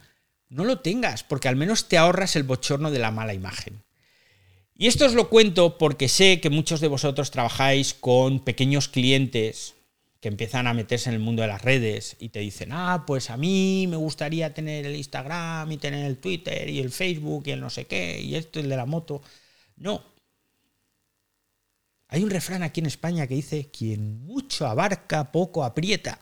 no 0.48 0.64
lo 0.64 0.80
tengas, 0.80 1.24
porque 1.24 1.48
al 1.48 1.56
menos 1.56 1.88
te 1.88 1.98
ahorras 1.98 2.36
el 2.36 2.44
bochorno 2.44 2.90
de 2.90 2.98
la 2.98 3.10
mala 3.10 3.34
imagen. 3.34 3.82
Y 4.74 4.88
esto 4.88 5.06
os 5.06 5.14
lo 5.14 5.28
cuento 5.28 5.78
porque 5.78 6.08
sé 6.08 6.40
que 6.40 6.50
muchos 6.50 6.80
de 6.80 6.88
vosotros 6.88 7.30
trabajáis 7.30 7.94
con 7.94 8.40
pequeños 8.40 8.88
clientes 8.88 9.75
que 10.26 10.30
empiezan 10.30 10.66
a 10.66 10.74
meterse 10.74 11.08
en 11.08 11.14
el 11.14 11.20
mundo 11.20 11.42
de 11.42 11.46
las 11.46 11.62
redes 11.62 12.16
y 12.18 12.30
te 12.30 12.40
dicen, 12.40 12.70
ah, 12.72 13.04
pues 13.06 13.30
a 13.30 13.36
mí 13.36 13.86
me 13.88 13.96
gustaría 13.96 14.52
tener 14.52 14.84
el 14.84 14.96
Instagram 14.96 15.70
y 15.70 15.76
tener 15.76 16.04
el 16.04 16.18
Twitter 16.18 16.68
y 16.68 16.80
el 16.80 16.90
Facebook 16.90 17.44
y 17.46 17.52
el 17.52 17.60
no 17.60 17.70
sé 17.70 17.86
qué 17.86 18.20
y 18.20 18.34
esto, 18.34 18.58
el 18.58 18.68
de 18.68 18.76
la 18.76 18.86
moto. 18.86 19.22
No. 19.76 20.02
Hay 22.08 22.24
un 22.24 22.30
refrán 22.30 22.64
aquí 22.64 22.80
en 22.80 22.86
España 22.86 23.28
que 23.28 23.36
dice, 23.36 23.70
quien 23.70 24.26
mucho 24.26 24.66
abarca, 24.66 25.30
poco 25.30 25.62
aprieta. 25.62 26.18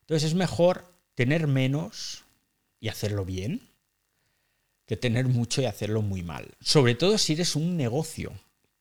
Entonces 0.00 0.30
es 0.30 0.34
mejor 0.34 0.90
tener 1.14 1.46
menos 1.46 2.24
y 2.80 2.88
hacerlo 2.88 3.26
bien 3.26 3.60
que 4.86 4.96
tener 4.96 5.26
mucho 5.26 5.60
y 5.60 5.66
hacerlo 5.66 6.00
muy 6.00 6.22
mal. 6.22 6.54
Sobre 6.62 6.94
todo 6.94 7.18
si 7.18 7.34
eres 7.34 7.56
un 7.56 7.76
negocio 7.76 8.32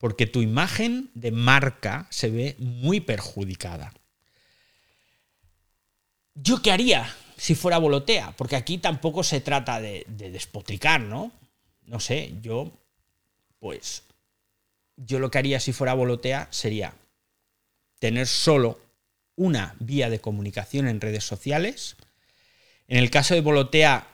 porque 0.03 0.27
tu 0.27 0.41
imagen 0.41 1.11
de 1.13 1.31
marca 1.31 2.07
se 2.09 2.29
ve 2.29 2.57
muy 2.59 2.99
perjudicada. 2.99 3.93
¿Yo 6.35 6.61
qué 6.61 6.73
haría 6.73 7.09
si 7.37 7.55
fuera 7.55 7.77
Volotea? 7.77 8.33
Porque 8.35 8.57
aquí 8.57 8.79
tampoco 8.79 9.23
se 9.23 9.39
trata 9.39 9.79
de, 9.79 10.05
despotricar, 10.09 10.99
¿no? 10.99 11.31
No 11.85 12.01
sé, 12.01 12.33
yo, 12.41 12.69
pues, 13.59 14.03
yo 14.97 15.19
lo 15.19 15.31
que 15.31 15.37
haría 15.37 15.61
si 15.61 15.71
fuera 15.71 15.93
Volotea 15.93 16.49
sería 16.51 16.95
tener 17.99 18.27
solo 18.27 18.81
una 19.37 19.77
vía 19.79 20.09
de 20.09 20.19
comunicación 20.19 20.89
en 20.89 20.99
redes 20.99 21.23
sociales. 21.23 21.95
En 22.89 22.97
el 22.97 23.09
caso 23.09 23.35
de 23.35 23.39
Volotea, 23.39 24.05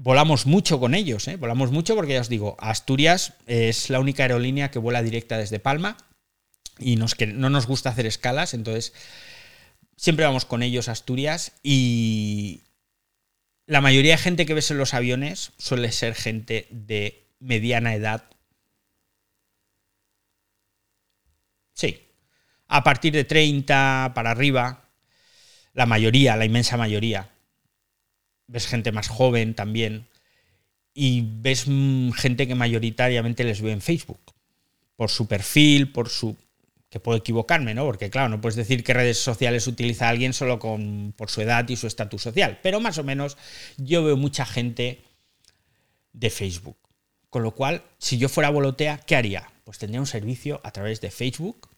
volamos 0.00 0.46
mucho 0.46 0.78
con 0.78 0.94
ellos, 0.94 1.26
¿eh? 1.26 1.36
volamos 1.36 1.72
mucho 1.72 1.96
porque 1.96 2.12
ya 2.12 2.20
os 2.20 2.28
digo, 2.28 2.56
Asturias 2.60 3.34
es 3.46 3.90
la 3.90 3.98
única 3.98 4.22
aerolínea 4.22 4.70
que 4.70 4.78
vuela 4.78 5.02
directa 5.02 5.36
desde 5.36 5.58
Palma 5.58 5.96
y 6.78 6.94
nos, 6.96 7.16
que 7.16 7.26
no 7.26 7.50
nos 7.50 7.66
gusta 7.66 7.90
hacer 7.90 8.06
escalas, 8.06 8.54
entonces 8.54 8.92
siempre 9.96 10.24
vamos 10.24 10.44
con 10.44 10.62
ellos 10.62 10.88
a 10.88 10.92
Asturias 10.92 11.52
y 11.64 12.62
la 13.66 13.80
mayoría 13.80 14.12
de 14.12 14.22
gente 14.22 14.46
que 14.46 14.54
ves 14.54 14.70
en 14.70 14.78
los 14.78 14.94
aviones 14.94 15.50
suele 15.58 15.90
ser 15.90 16.14
gente 16.14 16.68
de 16.70 17.26
mediana 17.40 17.94
edad. 17.94 18.24
Sí, 21.74 22.06
a 22.68 22.84
partir 22.84 23.12
de 23.12 23.24
30 23.24 24.12
para 24.14 24.30
arriba, 24.30 24.88
la 25.74 25.86
mayoría, 25.86 26.36
la 26.36 26.44
inmensa 26.44 26.76
mayoría 26.76 27.30
ves 28.48 28.66
gente 28.66 28.90
más 28.90 29.08
joven 29.08 29.54
también 29.54 30.08
y 30.92 31.22
ves 31.24 31.64
mm, 31.68 32.10
gente 32.10 32.48
que 32.48 32.56
mayoritariamente 32.56 33.44
les 33.44 33.60
ve 33.60 33.70
en 33.70 33.80
Facebook, 33.80 34.20
por 34.96 35.10
su 35.10 35.28
perfil, 35.28 35.92
por 35.92 36.08
su... 36.08 36.36
que 36.90 36.98
puedo 36.98 37.18
equivocarme, 37.18 37.72
¿no? 37.74 37.84
Porque 37.84 38.10
claro, 38.10 38.28
no 38.28 38.40
puedes 38.40 38.56
decir 38.56 38.82
qué 38.82 38.94
redes 38.94 39.18
sociales 39.18 39.68
utiliza 39.68 40.08
alguien 40.08 40.32
solo 40.32 40.58
con, 40.58 41.14
por 41.16 41.30
su 41.30 41.40
edad 41.40 41.68
y 41.68 41.76
su 41.76 41.86
estatus 41.86 42.22
social, 42.22 42.58
pero 42.62 42.80
más 42.80 42.98
o 42.98 43.04
menos 43.04 43.36
yo 43.76 44.02
veo 44.02 44.16
mucha 44.16 44.44
gente 44.44 45.04
de 46.12 46.30
Facebook. 46.30 46.78
Con 47.30 47.42
lo 47.42 47.52
cual, 47.52 47.84
si 47.98 48.18
yo 48.18 48.28
fuera 48.28 48.50
Volotea, 48.50 48.98
¿qué 48.98 49.14
haría? 49.14 49.52
Pues 49.64 49.78
tendría 49.78 50.00
un 50.00 50.06
servicio 50.06 50.60
a 50.64 50.72
través 50.72 51.00
de 51.00 51.10
Facebook. 51.10 51.68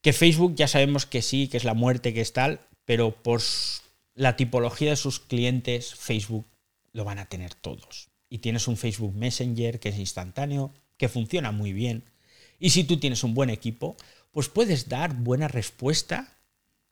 Que 0.00 0.12
Facebook 0.12 0.54
ya 0.56 0.66
sabemos 0.66 1.04
que 1.04 1.20
sí, 1.20 1.48
que 1.48 1.58
es 1.58 1.64
la 1.64 1.74
muerte, 1.74 2.14
que 2.14 2.22
es 2.22 2.32
tal, 2.32 2.60
pero 2.86 3.10
por 3.10 3.42
la 4.18 4.34
tipología 4.34 4.90
de 4.90 4.96
sus 4.96 5.20
clientes, 5.20 5.94
Facebook 5.94 6.44
lo 6.92 7.04
van 7.04 7.20
a 7.20 7.28
tener 7.28 7.54
todos. 7.54 8.08
Y 8.28 8.38
tienes 8.38 8.66
un 8.66 8.76
Facebook 8.76 9.14
Messenger 9.14 9.78
que 9.78 9.90
es 9.90 9.96
instantáneo, 9.96 10.74
que 10.96 11.08
funciona 11.08 11.52
muy 11.52 11.72
bien. 11.72 12.02
Y 12.58 12.70
si 12.70 12.82
tú 12.82 12.98
tienes 12.98 13.22
un 13.22 13.34
buen 13.34 13.48
equipo, 13.48 13.96
pues 14.32 14.48
puedes 14.48 14.88
dar 14.88 15.14
buena 15.14 15.46
respuesta 15.46 16.36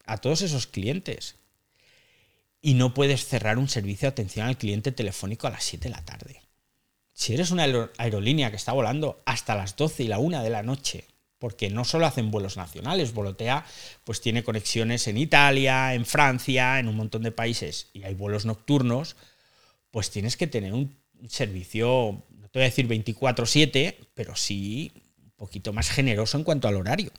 a 0.04 0.18
todos 0.18 0.40
esos 0.40 0.68
clientes. 0.68 1.34
Y 2.62 2.74
no 2.74 2.94
puedes 2.94 3.26
cerrar 3.26 3.58
un 3.58 3.68
servicio 3.68 4.06
de 4.06 4.12
atención 4.12 4.46
al 4.46 4.56
cliente 4.56 4.92
telefónico 4.92 5.48
a 5.48 5.50
las 5.50 5.64
7 5.64 5.88
de 5.88 5.94
la 5.96 6.04
tarde. 6.04 6.42
Si 7.12 7.34
eres 7.34 7.50
una 7.50 7.64
aerolínea 7.98 8.50
que 8.50 8.56
está 8.56 8.70
volando 8.70 9.20
hasta 9.26 9.56
las 9.56 9.74
12 9.74 10.04
y 10.04 10.08
la 10.08 10.20
1 10.20 10.44
de 10.44 10.50
la 10.50 10.62
noche 10.62 11.06
porque 11.38 11.70
no 11.70 11.84
solo 11.84 12.06
hacen 12.06 12.30
vuelos 12.30 12.56
nacionales, 12.56 13.12
Volotea 13.12 13.64
pues 14.04 14.20
tiene 14.20 14.42
conexiones 14.42 15.06
en 15.06 15.18
Italia, 15.18 15.94
en 15.94 16.06
Francia, 16.06 16.78
en 16.78 16.88
un 16.88 16.96
montón 16.96 17.22
de 17.22 17.32
países 17.32 17.88
y 17.92 18.04
hay 18.04 18.14
vuelos 18.14 18.46
nocturnos, 18.46 19.16
pues 19.90 20.10
tienes 20.10 20.36
que 20.36 20.46
tener 20.46 20.72
un 20.72 20.96
servicio, 21.28 22.24
no 22.30 22.48
te 22.48 22.58
voy 22.58 22.64
a 22.64 22.70
decir 22.70 22.86
24/7, 22.88 23.96
pero 24.14 24.36
sí 24.36 24.92
un 25.22 25.30
poquito 25.36 25.72
más 25.72 25.90
generoso 25.90 26.38
en 26.38 26.44
cuanto 26.44 26.68
al 26.68 26.76
horario. 26.76 27.10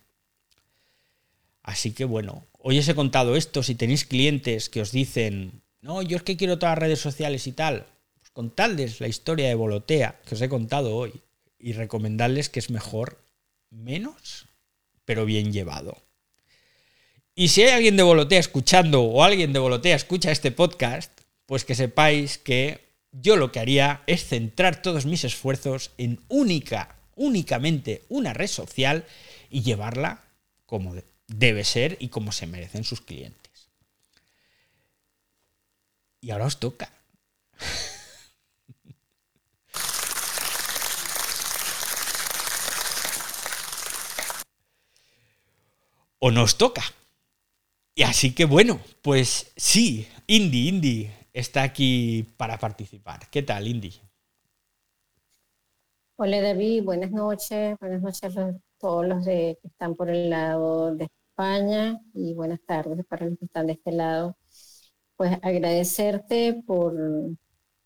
Así 1.61 1.91
que 1.91 2.05
bueno, 2.05 2.45
hoy 2.53 2.79
os 2.79 2.87
he 2.87 2.95
contado 2.95 3.35
esto, 3.35 3.61
si 3.61 3.75
tenéis 3.75 4.05
clientes 4.05 4.69
que 4.69 4.81
os 4.81 4.91
dicen, 4.91 5.61
no, 5.81 6.01
yo 6.01 6.17
es 6.17 6.23
que 6.23 6.37
quiero 6.37 6.57
todas 6.57 6.73
las 6.73 6.79
redes 6.79 6.99
sociales 6.99 7.45
y 7.45 7.51
tal, 7.51 7.85
pues 8.17 8.31
contadles 8.31 8.99
la 8.99 9.07
historia 9.07 9.47
de 9.47 9.55
Volotea 9.55 10.19
que 10.25 10.35
os 10.35 10.41
he 10.41 10.49
contado 10.49 10.95
hoy 10.95 11.21
y 11.59 11.73
recomendarles 11.73 12.49
que 12.49 12.59
es 12.59 12.69
mejor 12.69 13.26
menos, 13.69 14.47
pero 15.05 15.25
bien 15.25 15.51
llevado. 15.51 15.97
Y 17.35 17.49
si 17.49 17.61
hay 17.61 17.69
alguien 17.69 17.97
de 17.97 18.03
Volotea 18.03 18.39
escuchando 18.39 19.03
o 19.03 19.23
alguien 19.23 19.53
de 19.53 19.59
Volotea 19.59 19.95
escucha 19.95 20.31
este 20.31 20.51
podcast, 20.51 21.11
pues 21.45 21.65
que 21.65 21.75
sepáis 21.75 22.37
que 22.37 22.87
yo 23.11 23.35
lo 23.35 23.51
que 23.51 23.59
haría 23.59 24.03
es 24.07 24.25
centrar 24.25 24.81
todos 24.81 25.05
mis 25.05 25.23
esfuerzos 25.23 25.91
en 25.97 26.19
única, 26.27 26.97
únicamente 27.15 28.03
una 28.09 28.33
red 28.33 28.47
social 28.47 29.05
y 29.49 29.61
llevarla 29.61 30.23
como 30.65 30.95
debe 31.27 31.63
ser 31.63 31.97
y 31.99 32.09
como 32.09 32.31
se 32.31 32.47
merecen 32.47 32.83
sus 32.83 33.01
clientes. 33.01 33.69
Y 36.21 36.31
ahora 36.31 36.45
os 36.45 36.59
toca. 36.59 36.91
o 46.27 46.31
nos 46.31 46.57
toca. 46.57 46.81
Y 47.95 48.03
así 48.03 48.35
que 48.35 48.43
bueno, 48.43 48.79
pues 49.01 49.53
sí, 49.55 50.07
Indy, 50.27 50.67
Indy 50.67 51.11
está 51.31 51.63
aquí 51.63 52.23
para 52.35 52.57
participar. 52.59 53.29
¿Qué 53.31 53.43
tal, 53.43 53.65
Indy? 53.65 53.93
Hola 56.17 56.41
David, 56.41 56.83
buenas 56.83 57.11
noches, 57.11 57.77
buenas 57.79 58.01
noches 58.01 58.37
a 58.37 58.53
todos 58.77 59.07
los 59.07 59.23
de, 59.23 59.57
que 59.61 59.67
están 59.69 59.95
por 59.95 60.09
el 60.09 60.29
lado 60.29 60.95
de 60.95 61.07
España 61.29 61.97
y 62.13 62.33
buenas 62.33 62.59
tardes 62.65 63.05
para 63.05 63.27
los 63.27 63.39
que 63.39 63.45
están 63.45 63.67
de 63.67 63.73
este 63.73 63.93
lado. 63.93 64.35
Pues 65.15 65.31
agradecerte 65.41 66.61
por, 66.65 66.93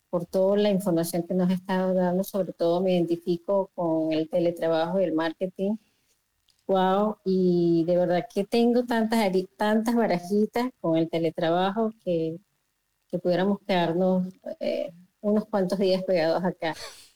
por 0.09 0.25
toda 0.25 0.57
la 0.57 0.71
información 0.71 1.27
que 1.27 1.35
nos 1.35 1.47
has 1.47 1.59
estado 1.59 1.93
dando, 1.93 2.23
sobre 2.23 2.53
todo 2.53 2.81
me 2.81 2.93
identifico 2.93 3.69
con 3.75 4.11
el 4.13 4.29
teletrabajo 4.29 4.99
y 4.99 5.03
el 5.03 5.13
marketing 5.13 5.75
Wow, 6.71 7.17
y 7.25 7.83
de 7.85 7.97
verdad 7.97 8.25
que 8.33 8.45
tengo 8.45 8.85
tantas, 8.85 9.29
tantas 9.57 9.93
barajitas 9.93 10.69
con 10.79 10.95
el 10.95 11.09
teletrabajo 11.09 11.91
que, 12.01 12.37
que 13.09 13.19
pudiéramos 13.19 13.59
quedarnos 13.67 14.33
eh, 14.61 14.93
unos 15.19 15.45
cuantos 15.47 15.79
días 15.79 16.01
pegados 16.03 16.41
acá. 16.45 16.73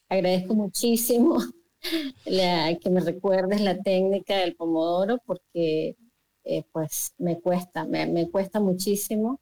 Agradezco 0.10 0.56
muchísimo 0.56 1.38
que 2.26 2.90
me 2.90 3.00
recuerdes 3.00 3.62
la 3.62 3.78
técnica 3.82 4.36
del 4.40 4.58
pomodoro 4.58 5.20
porque 5.26 5.96
eh, 6.44 6.64
pues 6.74 7.14
me 7.18 7.40
cuesta, 7.40 7.86
me, 7.86 8.30
cuesta 8.32 8.60
muchísimo 8.60 9.40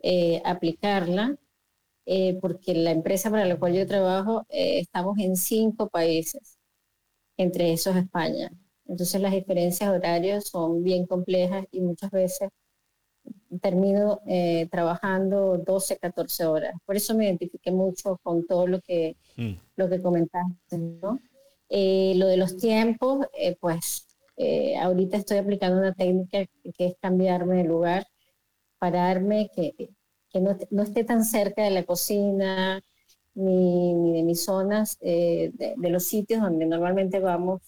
eh, 0.00 0.42
aplicarla 0.44 1.36
porque 2.40 2.74
la 2.74 2.90
empresa 2.90 3.30
para 3.30 3.44
la 3.44 3.56
cual 3.56 3.74
yo 3.74 3.86
trabajo 3.86 4.46
estamos 4.48 5.18
en 5.18 5.36
cinco 5.36 5.88
países, 5.88 6.58
entre 7.36 7.72
esos 7.72 7.96
España. 7.96 8.50
Entonces 8.88 9.20
las 9.20 9.32
diferencias 9.32 9.90
horarias 9.90 10.48
son 10.48 10.82
bien 10.82 11.06
complejas 11.06 11.66
y 11.70 11.80
muchas 11.80 12.10
veces 12.10 12.48
termino 13.60 14.20
eh, 14.26 14.68
trabajando 14.70 15.58
12, 15.58 15.98
14 15.98 16.46
horas. 16.46 16.74
Por 16.84 16.96
eso 16.96 17.14
me 17.14 17.26
identifiqué 17.26 17.70
mucho 17.70 18.18
con 18.22 18.46
todo 18.46 18.66
lo 18.66 18.80
que, 18.80 19.16
mm. 19.36 19.52
lo 19.76 19.88
que 19.88 20.02
comentaste, 20.02 20.78
¿no? 20.78 21.20
Eh, 21.68 22.14
lo 22.16 22.26
de 22.26 22.36
los 22.36 22.56
tiempos, 22.56 23.26
eh, 23.38 23.56
pues 23.60 24.06
ahorita 24.80 25.16
estoy 25.16 25.38
aplicando 25.38 25.78
una 25.80 25.92
técnica 25.94 26.46
que 26.62 26.86
es 26.86 26.94
cambiarme 27.00 27.56
de 27.56 27.64
lugar, 27.64 28.06
pararme, 28.78 29.50
que, 29.52 29.74
que 30.30 30.40
no, 30.40 30.56
no, 30.70 30.84
esté 30.84 31.02
tan 31.02 31.24
cerca 31.24 31.64
de 31.64 31.70
la 31.70 31.82
cocina 31.82 32.80
ni, 33.34 33.94
ni 33.94 34.12
de 34.12 34.22
mis 34.22 34.44
zonas, 34.44 34.96
de, 35.00 35.52
de, 35.76 35.90
los 35.90 36.04
sitios 36.04 36.40
donde 36.40 36.66
normalmente 36.66 37.18
vamos, 37.18 37.62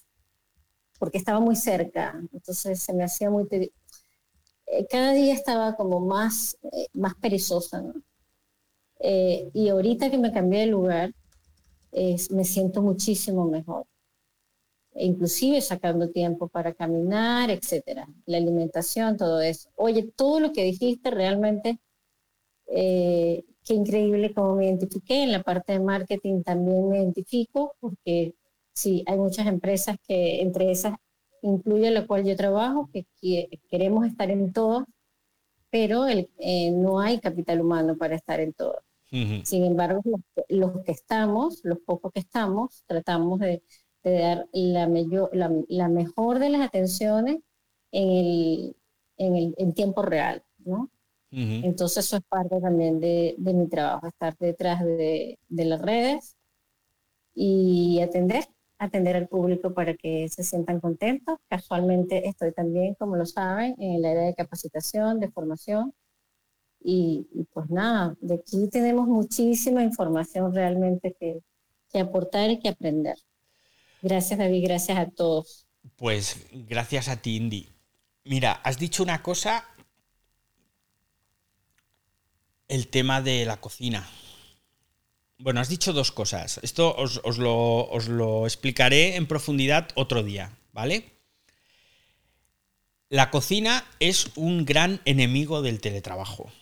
porque 1.00 1.18
estaba 1.18 1.40
muy 1.40 1.56
cerca, 1.56 2.20
entonces 2.32 2.80
se 2.80 2.92
me 2.94 3.02
hacía 3.04 3.30
muy... 3.30 3.48
cada 4.88 5.12
día 5.14 5.34
estaba 5.34 5.74
como 5.74 5.98
más, 6.00 6.56
más 6.92 7.14
perezosa, 7.16 7.82
¿no? 7.82 7.94
Eh, 9.00 9.50
y 9.54 9.68
ahorita 9.70 10.10
que 10.10 10.18
me 10.18 10.32
cambié 10.32 10.60
de 10.60 10.66
lugar, 10.66 11.12
me 12.30 12.44
siento 12.44 12.82
muchísimo 12.82 13.46
mejor. 13.46 13.86
Inclusive 14.94 15.60
sacando 15.60 16.10
tiempo 16.10 16.48
para 16.48 16.74
caminar, 16.74 17.50
etcétera. 17.50 18.08
La 18.26 18.36
alimentación, 18.38 19.16
todo 19.16 19.40
eso. 19.40 19.70
Oye, 19.76 20.10
todo 20.16 20.40
lo 20.40 20.52
que 20.52 20.64
dijiste 20.64 21.10
realmente, 21.10 21.80
eh, 22.66 23.44
qué 23.64 23.74
increíble 23.74 24.34
cómo 24.34 24.56
me 24.56 24.66
identifiqué. 24.66 25.22
En 25.24 25.32
la 25.32 25.42
parte 25.42 25.72
de 25.74 25.80
marketing 25.80 26.42
también 26.42 26.88
me 26.88 26.98
identifico 26.98 27.74
porque 27.80 28.34
sí, 28.72 29.04
hay 29.06 29.18
muchas 29.18 29.46
empresas 29.46 29.96
que 30.06 30.40
entre 30.42 30.70
esas 30.70 30.94
incluye 31.42 31.90
la 31.90 32.06
cual 32.06 32.24
yo 32.24 32.36
trabajo, 32.36 32.90
que, 32.92 33.06
queremos 33.68 34.06
estar 34.06 34.30
en 34.30 34.52
todas, 34.52 34.86
pero 35.70 36.06
el, 36.06 36.28
eh, 36.38 36.70
no 36.70 37.00
hay 37.00 37.20
capital 37.20 37.60
humano 37.60 37.96
para 37.96 38.16
estar 38.16 38.40
en 38.40 38.52
todas. 38.52 38.82
Sin 39.10 39.64
embargo, 39.64 40.02
los, 40.48 40.84
que 40.84 40.92
estamos, 40.92 41.60
los 41.64 41.78
pocos 41.80 42.12
que 42.12 42.20
estamos, 42.20 42.84
tratamos 42.86 43.40
de, 43.40 43.60
dar 44.04 44.46
la, 44.52 44.88
la, 45.68 45.88
mejor 45.88 46.38
de 46.38 46.48
las 46.48 46.60
atenciones 46.60 47.38
en 47.90 48.08
el, 48.08 48.76
en 49.16 49.36
el 49.36 49.54
en 49.58 49.74
tiempo 49.74 50.02
real, 50.02 50.44
¿no? 50.58 50.90
Entonces 51.32 52.06
eso 52.06 52.16
es 52.18 52.22
parte 52.22 52.60
también 52.60 53.00
de, 53.00 53.34
de 53.36 53.54
mi 53.54 53.68
trabajo, 53.68 54.06
estar 54.06 54.36
detrás 54.38 54.84
de, 54.84 55.38
de, 55.48 55.64
las 55.64 55.80
redes 55.80 56.36
y 57.34 58.00
atender, 58.00 58.44
atender 58.80 59.14
al 59.14 59.28
público 59.28 59.72
para 59.74 59.94
que 59.94 60.28
se 60.28 60.42
sientan 60.42 60.80
contentos. 60.80 61.38
Casualmente 61.48 62.26
estoy 62.26 62.52
también, 62.52 62.94
como 62.94 63.16
lo 63.16 63.26
saben, 63.26 63.76
en 63.78 63.92
el 63.92 64.04
área 64.04 64.22
de 64.22 64.34
capacitación, 64.34 65.20
de 65.20 65.30
formación, 65.30 65.92
y, 66.82 67.26
pues 67.52 67.68
nada, 67.68 68.16
de 68.22 68.36
aquí 68.36 68.68
tenemos 68.70 69.06
muchísima 69.06 69.82
información 69.82 70.54
realmente 70.54 71.14
que, 71.18 71.40
que 71.92 72.00
aportar 72.00 72.50
y 72.50 72.58
que 72.58 72.70
aprender. 72.70 73.16
Gracias 74.00 74.38
David, 74.38 74.64
gracias 74.64 74.98
a 74.98 75.10
todos. 75.10 75.66
Pues 75.96 76.46
gracias 76.50 77.08
a 77.08 77.20
ti, 77.20 77.36
Indy. 77.36 77.68
Mira, 78.24 78.52
has 78.64 78.78
dicho 78.78 79.02
una 79.02 79.22
cosa, 79.22 79.66
el 82.68 82.88
tema 82.88 83.20
de 83.20 83.44
la 83.44 83.60
cocina. 83.60 84.08
Bueno, 85.40 85.60
has 85.60 85.70
dicho 85.70 85.94
dos 85.94 86.12
cosas. 86.12 86.60
Esto 86.62 86.94
os, 86.94 87.38
lo, 87.38 87.88
os, 87.88 88.08
lo, 88.08 88.44
explicaré 88.44 89.16
en 89.16 89.26
profundidad 89.26 89.88
otro 89.94 90.22
día, 90.22 90.52
¿vale? 90.74 91.14
La 93.08 93.30
cocina 93.30 93.86
es 94.00 94.32
un 94.36 94.66
gran 94.66 95.00
enemigo 95.06 95.62
del 95.62 95.80
teletrabajo 95.80 96.52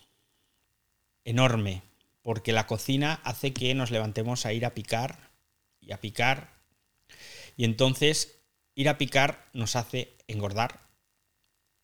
enorme, 1.25 1.83
porque 2.23 2.53
la 2.53 2.69
cocina 2.69 3.21
hace 3.25 3.53
que 3.53 3.75
nos 3.75 3.91
levantemos 3.91 4.47
a 4.47 4.53
ir 4.53 4.65
a 4.65 4.75
picar 4.75 5.33
y 5.81 5.91
a 5.91 6.01
picar, 6.01 6.55
y 7.57 7.65
entonces 7.65 8.43
ir 8.77 8.89
a 8.89 8.97
picar 8.97 9.51
nos 9.55 9.75
hace 9.75 10.17
engordar 10.29 10.89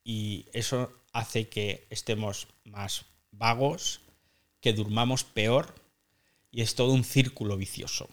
y 0.04 0.46
eso 0.52 0.92
hace 1.12 1.48
que 1.48 1.88
estemos 1.90 2.46
más 2.62 3.06
vagos, 3.32 4.00
que 4.60 4.72
durmamos 4.72 5.24
peor 5.24 5.83
y 6.54 6.62
es 6.62 6.76
todo 6.76 6.92
un 6.92 7.02
círculo 7.02 7.56
vicioso. 7.56 8.08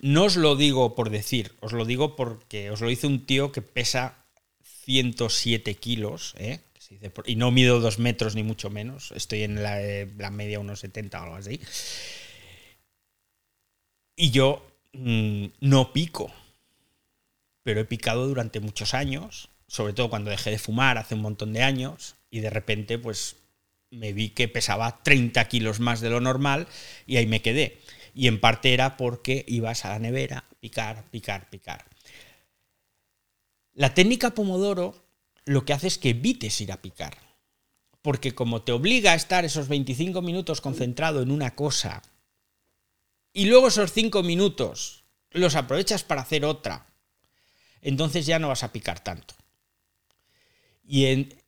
No 0.00 0.24
os 0.24 0.36
lo 0.36 0.56
digo 0.56 0.94
por 0.94 1.10
decir, 1.10 1.54
os 1.60 1.72
lo 1.72 1.84
digo 1.84 2.16
porque 2.16 2.70
os 2.70 2.80
lo 2.80 2.88
dice 2.88 3.06
un 3.06 3.26
tío 3.26 3.52
que 3.52 3.60
pesa 3.60 4.24
107 4.84 5.74
kilos, 5.74 6.34
¿eh? 6.38 6.60
y 7.26 7.36
no 7.36 7.50
mido 7.50 7.80
dos 7.80 7.98
metros 7.98 8.34
ni 8.34 8.42
mucho 8.42 8.70
menos, 8.70 9.12
estoy 9.12 9.42
en 9.42 9.62
la, 9.62 9.82
eh, 9.82 10.06
media 10.30 10.58
unos 10.58 10.80
70 10.80 11.20
o 11.20 11.22
algo 11.24 11.36
así. 11.36 11.60
Y 14.16 14.30
yo 14.30 14.66
mm, 14.94 15.46
no 15.60 15.92
pico, 15.92 16.32
pero 17.62 17.80
he 17.80 17.84
picado 17.84 18.26
durante 18.26 18.60
muchos 18.60 18.94
años, 18.94 19.50
sobre 19.66 19.92
todo 19.92 20.08
cuando 20.08 20.30
dejé 20.30 20.50
de 20.50 20.58
fumar 20.58 20.96
hace 20.96 21.14
un 21.14 21.22
montón 21.22 21.52
de 21.52 21.62
años, 21.62 22.16
y 22.30 22.40
de 22.40 22.48
repente 22.48 22.98
pues 22.98 23.36
me 23.96 24.12
vi 24.12 24.30
que 24.30 24.48
pesaba 24.48 25.02
30 25.02 25.48
kilos 25.48 25.80
más 25.80 26.00
de 26.00 26.10
lo 26.10 26.20
normal 26.20 26.68
y 27.06 27.16
ahí 27.16 27.26
me 27.26 27.42
quedé. 27.42 27.80
Y 28.14 28.28
en 28.28 28.40
parte 28.40 28.72
era 28.72 28.96
porque 28.96 29.44
ibas 29.48 29.84
a 29.84 29.90
la 29.90 29.98
nevera, 29.98 30.44
picar, 30.60 31.04
picar, 31.10 31.50
picar. 31.50 31.84
La 33.74 33.92
técnica 33.94 34.30
Pomodoro 34.30 35.06
lo 35.44 35.64
que 35.64 35.72
hace 35.72 35.86
es 35.86 35.98
que 35.98 36.10
evites 36.10 36.60
ir 36.60 36.72
a 36.72 36.80
picar. 36.80 37.16
Porque 38.02 38.34
como 38.34 38.62
te 38.62 38.72
obliga 38.72 39.12
a 39.12 39.16
estar 39.16 39.44
esos 39.44 39.68
25 39.68 40.22
minutos 40.22 40.60
concentrado 40.60 41.22
en 41.22 41.30
una 41.30 41.54
cosa 41.54 42.02
y 43.32 43.46
luego 43.46 43.68
esos 43.68 43.92
5 43.92 44.22
minutos 44.22 45.04
los 45.30 45.56
aprovechas 45.56 46.04
para 46.04 46.22
hacer 46.22 46.44
otra, 46.44 46.86
entonces 47.82 48.24
ya 48.24 48.38
no 48.38 48.48
vas 48.48 48.62
a 48.62 48.72
picar 48.72 49.00
tanto. 49.00 49.34
Y 50.84 51.04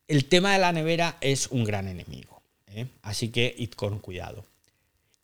el 0.07 0.25
tema 0.25 0.53
de 0.53 0.59
la 0.59 0.73
nevera 0.73 1.17
es 1.21 1.47
un 1.47 1.63
gran 1.63 1.87
enemigo. 1.87 2.38
¿Eh? 2.69 2.87
Así 3.01 3.29
que 3.29 3.53
id 3.57 3.71
con 3.71 3.99
cuidado. 3.99 4.45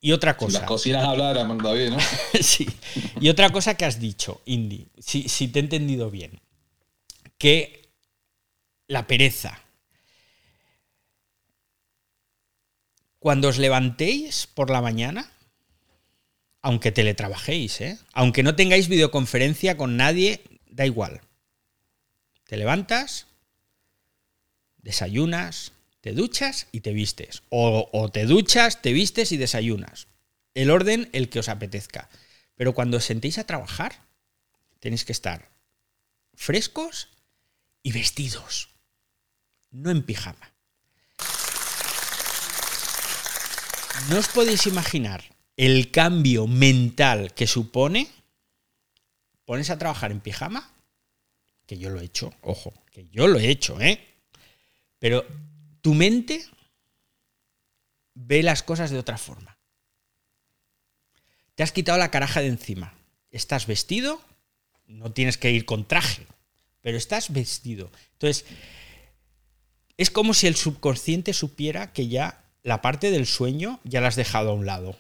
Y 0.02 0.12
otra 0.12 0.38
cosa. 0.38 0.52
Si 0.52 0.60
las 0.60 0.68
cocinas 0.68 1.06
hablaran, 1.06 1.58
David, 1.58 1.90
¿no? 1.90 1.98
sí. 2.42 2.68
Y 3.20 3.30
otra 3.30 3.52
cosa 3.52 3.76
que 3.76 3.86
has 3.86 4.00
dicho, 4.00 4.42
Indy, 4.46 4.88
si, 5.00 5.28
si 5.28 5.48
te 5.48 5.60
he 5.60 5.64
entendido 5.64 6.12
bien, 6.12 6.40
que 7.38 7.90
la 8.88 9.08
pereza. 9.08 9.60
Cuando 13.20 13.48
os 13.48 13.58
levantéis 13.58 14.48
por 14.48 14.70
la 14.70 14.82
mañana, 14.82 15.32
aunque 16.62 16.92
teletrabajéis, 16.92 17.82
¿eh? 17.82 18.00
aunque 18.14 18.44
no 18.44 18.56
tengáis 18.56 18.88
videoconferencia 18.88 19.78
con 19.78 19.98
nadie, 19.98 20.42
da 20.68 20.86
igual. 20.86 21.22
Te 22.46 22.58
levantas, 22.58 23.28
desayunas, 24.78 25.72
te 26.06 26.14
duchas 26.14 26.68
y 26.72 26.82
te 26.82 26.94
vistes. 26.94 27.42
O, 27.50 27.90
o, 27.92 28.10
te 28.10 28.26
duchas, 28.28 28.84
te 28.84 28.94
vistes 28.94 29.32
y 29.32 29.38
desayunas. 29.38 30.06
El 30.54 30.70
orden, 30.70 31.10
el 31.14 31.30
que 31.30 31.40
os 31.40 31.50
apetezca. 31.50 32.12
Pero 32.54 32.76
cuando 32.76 32.98
os 32.98 33.06
sentéis 33.06 33.40
a 33.40 33.48
trabajar, 33.48 34.06
tenéis 34.80 35.04
que 35.04 35.14
estar 35.14 35.50
frescos 36.36 37.10
y 37.82 37.92
vestidos 37.92 38.70
no 39.72 39.90
en 39.90 40.04
pijama. 40.04 40.54
¿No 44.08 44.20
os 44.20 44.28
podéis 44.28 44.68
imaginar 44.68 45.24
el 45.58 45.90
cambio 45.90 46.46
mental 46.46 47.34
que 47.34 47.48
supone 47.48 48.12
pones 49.44 49.72
a 49.72 49.80
trabajar 49.80 50.12
en 50.12 50.20
pijama? 50.20 50.72
Que 51.66 51.80
yo 51.80 51.90
lo 51.90 52.00
he 52.00 52.06
hecho, 52.06 52.32
ojo, 52.42 52.76
que 52.92 53.08
yo 53.12 53.26
lo 53.26 53.40
he 53.40 53.50
hecho, 53.50 53.82
¿eh? 53.82 54.00
Pero 55.00 55.26
tu 55.86 55.94
mente 55.94 56.44
ve 58.16 58.42
las 58.42 58.64
cosas 58.64 58.90
de 58.90 58.98
otra 58.98 59.20
forma. 59.20 59.56
Te 61.54 61.62
has 61.62 61.72
quitado 61.72 62.00
la 62.00 62.10
caraja 62.10 62.42
de 62.42 62.48
encima. 62.48 62.96
Estás 63.30 63.68
vestido, 63.68 64.20
no 64.88 65.12
tienes 65.12 65.38
que 65.38 65.52
ir 65.52 65.66
con 65.66 65.88
traje, 65.88 66.26
pero 66.82 66.98
estás 66.98 67.32
vestido. 67.32 67.92
Entonces, 68.14 68.46
es 69.96 70.10
como 70.10 70.34
si 70.34 70.48
el 70.48 70.56
subconsciente 70.56 71.34
supiera 71.34 71.94
que 71.94 72.08
ya 72.08 72.44
la 72.64 72.82
parte 72.82 73.12
del 73.12 73.28
sueño 73.28 73.80
ya 73.84 74.02
la 74.02 74.08
has 74.08 74.16
dejado 74.16 74.50
a 74.50 74.56
un 74.56 74.66
lado. 74.66 74.98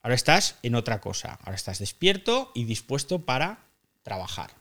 Ahora 0.00 0.14
estás 0.14 0.56
en 0.62 0.74
otra 0.74 1.02
cosa. 1.02 1.38
Ahora 1.42 1.56
estás 1.56 1.80
despierto 1.80 2.50
y 2.54 2.64
dispuesto 2.64 3.26
para 3.26 3.58
trabajar. 4.02 4.54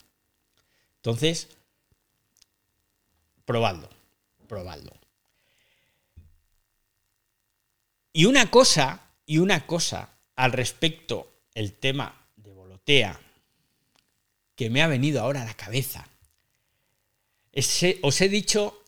Entonces, 0.97 1.47
probadlo, 3.45 3.89
probadlo. 4.49 5.03
Y 8.13 8.26
una 8.26 8.52
cosa, 8.52 9.02
y 9.26 9.39
una 9.39 9.65
cosa 9.65 10.10
al 10.36 10.52
respecto, 10.52 11.34
el 11.56 11.73
tema 11.73 12.28
de 12.36 12.54
Volotea, 12.54 13.19
que 14.56 14.69
me 14.69 14.84
ha 14.84 14.88
venido 14.88 15.19
ahora 15.19 15.41
a 15.41 15.45
la 15.45 15.56
cabeza. 15.56 16.08
os 18.02 18.21
he 18.21 18.30
dicho 18.30 18.84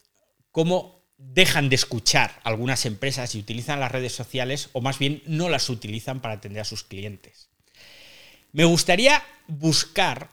cómo 0.51 1.01
dejan 1.17 1.69
de 1.69 1.75
escuchar 1.75 2.39
algunas 2.43 2.85
empresas 2.85 3.33
y 3.33 3.39
utilizan 3.39 3.79
las 3.79 3.91
redes 3.91 4.13
sociales, 4.13 4.69
o 4.73 4.81
más 4.81 4.99
bien 4.99 5.23
no 5.25 5.49
las 5.49 5.69
utilizan 5.69 6.21
para 6.21 6.35
atender 6.35 6.61
a 6.61 6.65
sus 6.65 6.83
clientes. 6.83 7.49
Me 8.51 8.63
gustaría 8.65 9.23
buscar 9.47 10.29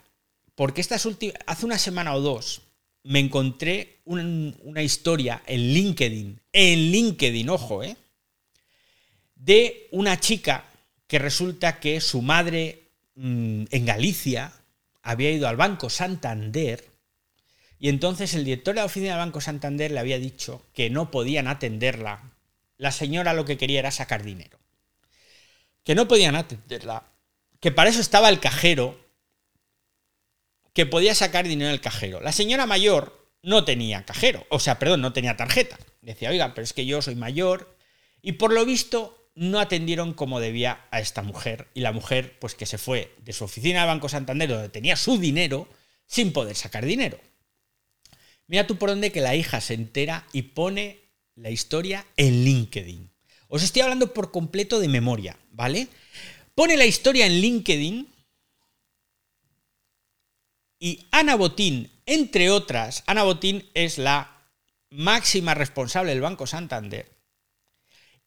porque 0.55 0.83
estas 0.83 1.07
hace 1.47 1.67
una 1.67 1.79
semana 1.79 2.15
o 2.15 2.21
dos 2.21 2.61
me 3.05 3.21
encontré 3.21 4.01
una 4.05 4.83
historia 4.83 5.43
en 5.47 5.73
LinkedIn, 5.73 6.41
en 6.53 6.79
LinkedIn, 6.93 7.49
ojo, 7.49 7.83
¿eh? 7.83 7.97
De 9.45 9.89
una 9.91 10.21
chica 10.21 10.65
que 11.07 11.19
resulta 11.19 11.81
que 11.81 12.01
su 12.01 12.23
madre 12.23 12.91
mm, 13.17 13.65
en 13.71 13.87
Galicia 13.87 14.53
había 15.03 15.31
ido 15.31 15.49
al 15.49 15.57
Banco 15.57 15.91
Santander 15.91 16.93
y 17.83 17.89
entonces 17.89 18.35
el 18.35 18.45
director 18.45 18.75
de 18.75 18.81
la 18.81 18.85
oficina 18.85 19.15
del 19.15 19.27
Banco 19.27 19.41
Santander 19.41 19.91
le 19.91 19.99
había 19.99 20.21
dicho 20.21 20.65
que 20.73 20.89
no 20.89 21.11
podían 21.11 21.49
atenderla. 21.49 22.31
La 22.77 22.93
señora 22.93 23.35
lo 23.35 23.45
que 23.45 23.59
quería 23.59 23.81
era 23.81 23.91
sacar 23.91 24.23
dinero. 24.23 24.61
Que 25.83 25.97
no 25.97 26.07
podían 26.07 26.37
atenderla. 26.37 27.03
Que 27.59 27.73
para 27.73 27.91
eso 27.91 28.01
estaba 28.01 28.29
el 28.29 28.39
cajero. 28.39 29.05
Que 30.75 30.87
podía 30.87 31.17
sacar 31.17 31.49
dinero 31.49 31.71
del 31.71 31.81
cajero. 31.81 32.21
La 32.21 32.31
señora 32.31 32.67
mayor 32.67 33.29
no 33.43 33.65
tenía 33.65 34.05
cajero. 34.05 34.47
O 34.49 34.61
sea, 34.61 34.79
perdón, 34.79 35.01
no 35.01 35.13
tenía 35.13 35.37
tarjeta. 35.37 35.77
Decía, 36.03 36.31
oiga, 36.31 36.55
pero 36.55 36.63
es 36.63 36.73
que 36.73 36.87
yo 36.87 37.03
soy 37.03 37.17
mayor. 37.17 37.77
Y 38.23 38.33
por 38.33 38.53
lo 38.53 38.65
visto 38.65 39.22
no 39.35 39.61
atendieron 39.61 40.15
como 40.15 40.41
debía 40.41 40.87
a 40.91 41.01
esta 41.01 41.23
mujer. 41.23 41.69
Y 41.75 41.81
la 41.81 41.93
mujer, 41.93 42.39
pues 42.39 42.55
que 42.55 42.67
se 42.67 42.79
fue 42.79 43.15
de 43.25 43.33
su 43.33 43.45
oficina 43.45 43.81
del 43.81 43.89
Banco 43.89 44.09
Santander, 44.09 44.49
donde 44.49 44.69
tenía 44.69 44.97
su 44.97 45.19
dinero, 45.19 45.69
sin 46.07 46.33
poder 46.33 46.57
sacar 46.57 46.85
dinero. 46.85 47.19
Mira 48.47 48.67
tú 48.67 48.77
por 48.77 48.91
dónde 48.91 49.13
que 49.13 49.21
la 49.21 49.35
hija 49.35 49.61
se 49.61 49.75
entera 49.75 50.27
y 50.33 50.43
pone 50.43 51.01
la 51.35 51.51
historia 51.51 52.07
en 52.17 52.45
LinkedIn. 52.45 53.11
Os 53.49 53.63
estoy 53.63 53.83
hablando 53.83 54.13
por 54.13 54.31
completo 54.31 54.79
de 54.81 54.89
memoria, 54.89 55.39
¿vale? 55.51 55.89
Pone 56.55 56.77
la 56.77 56.87
historia 56.87 57.27
en 57.27 57.41
LinkedIn 57.41 58.09
y 60.79 61.07
Ana 61.11 61.37
Botín, 61.37 61.91
entre 62.07 62.51
otras, 62.51 63.05
Ana 63.07 63.23
Botín 63.23 63.71
es 63.73 63.99
la 63.99 64.49
máxima 64.91 65.55
responsable 65.55 66.11
del 66.11 66.21
Banco 66.21 66.47
Santander. 66.47 67.11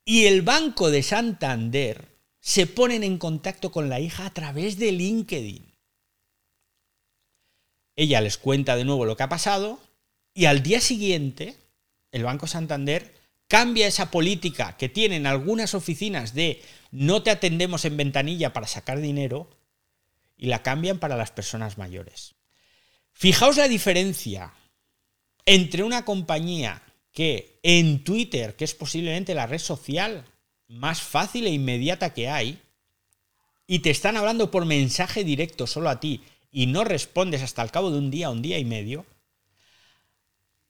Y 0.06 0.28
el 0.28 0.44
Banco 0.44 0.92
de 0.92 1.02
Santander 1.02 2.16
se 2.40 2.68
ponen 2.68 3.04
en 3.04 3.18
contacto 3.18 3.72
con 3.72 3.90
la 3.90 4.00
hija 4.00 4.28
a 4.28 4.34
través 4.34 4.78
de 4.78 4.92
LinkedIn. 4.92 5.74
Ella 7.96 8.22
les 8.22 8.38
cuenta 8.38 8.76
de 8.76 8.86
nuevo 8.86 9.06
lo 9.06 9.18
que 9.18 9.24
ha 9.24 9.30
pasado 9.30 9.80
y 10.32 10.46
al 10.46 10.62
día 10.62 10.80
siguiente, 10.80 11.56
el 12.12 12.24
Banco 12.24 12.46
Santander 12.46 13.16
cambia 13.48 13.88
esa 13.88 14.12
política 14.12 14.78
que 14.78 14.90
tienen 14.90 15.26
algunas 15.26 15.74
oficinas 15.74 16.36
de 16.36 16.62
no 16.92 17.24
te 17.24 17.32
atendemos 17.32 17.84
en 17.86 17.98
ventanilla 17.98 18.54
para 18.54 18.68
sacar 18.68 19.00
dinero 19.00 19.50
y 20.38 20.48
la 20.48 20.62
cambian 20.62 21.00
para 21.00 21.18
las 21.18 21.32
personas 21.32 21.78
mayores. 21.80 22.36
Fijaos 23.14 23.58
la 23.58 23.68
diferencia 23.68 24.54
entre 25.46 25.84
una 25.84 26.06
compañía 26.06 26.84
que 27.16 27.60
en 27.64 28.04
Twitter, 28.04 28.58
que 28.58 28.66
es 28.66 28.76
posiblemente 28.76 29.34
la 29.34 29.48
red 29.48 29.58
social 29.58 30.26
más 30.68 31.02
fácil 31.02 31.48
e 31.48 31.52
inmediata 31.52 32.14
que 32.14 32.28
hay, 32.28 32.60
y 33.66 33.80
te 33.80 33.90
están 33.90 34.18
hablando 34.18 34.52
por 34.52 34.66
mensaje 34.66 35.24
directo 35.24 35.66
solo 35.66 35.90
a 35.90 36.02
ti 36.02 36.22
y 36.52 36.68
no 36.68 36.84
respondes 36.84 37.42
hasta 37.42 37.64
el 37.64 37.72
cabo 37.72 37.90
de 37.90 38.00
un 38.00 38.12
día, 38.12 38.30
un 38.30 38.42
día 38.42 38.60
y 38.60 38.66
medio, 38.66 39.06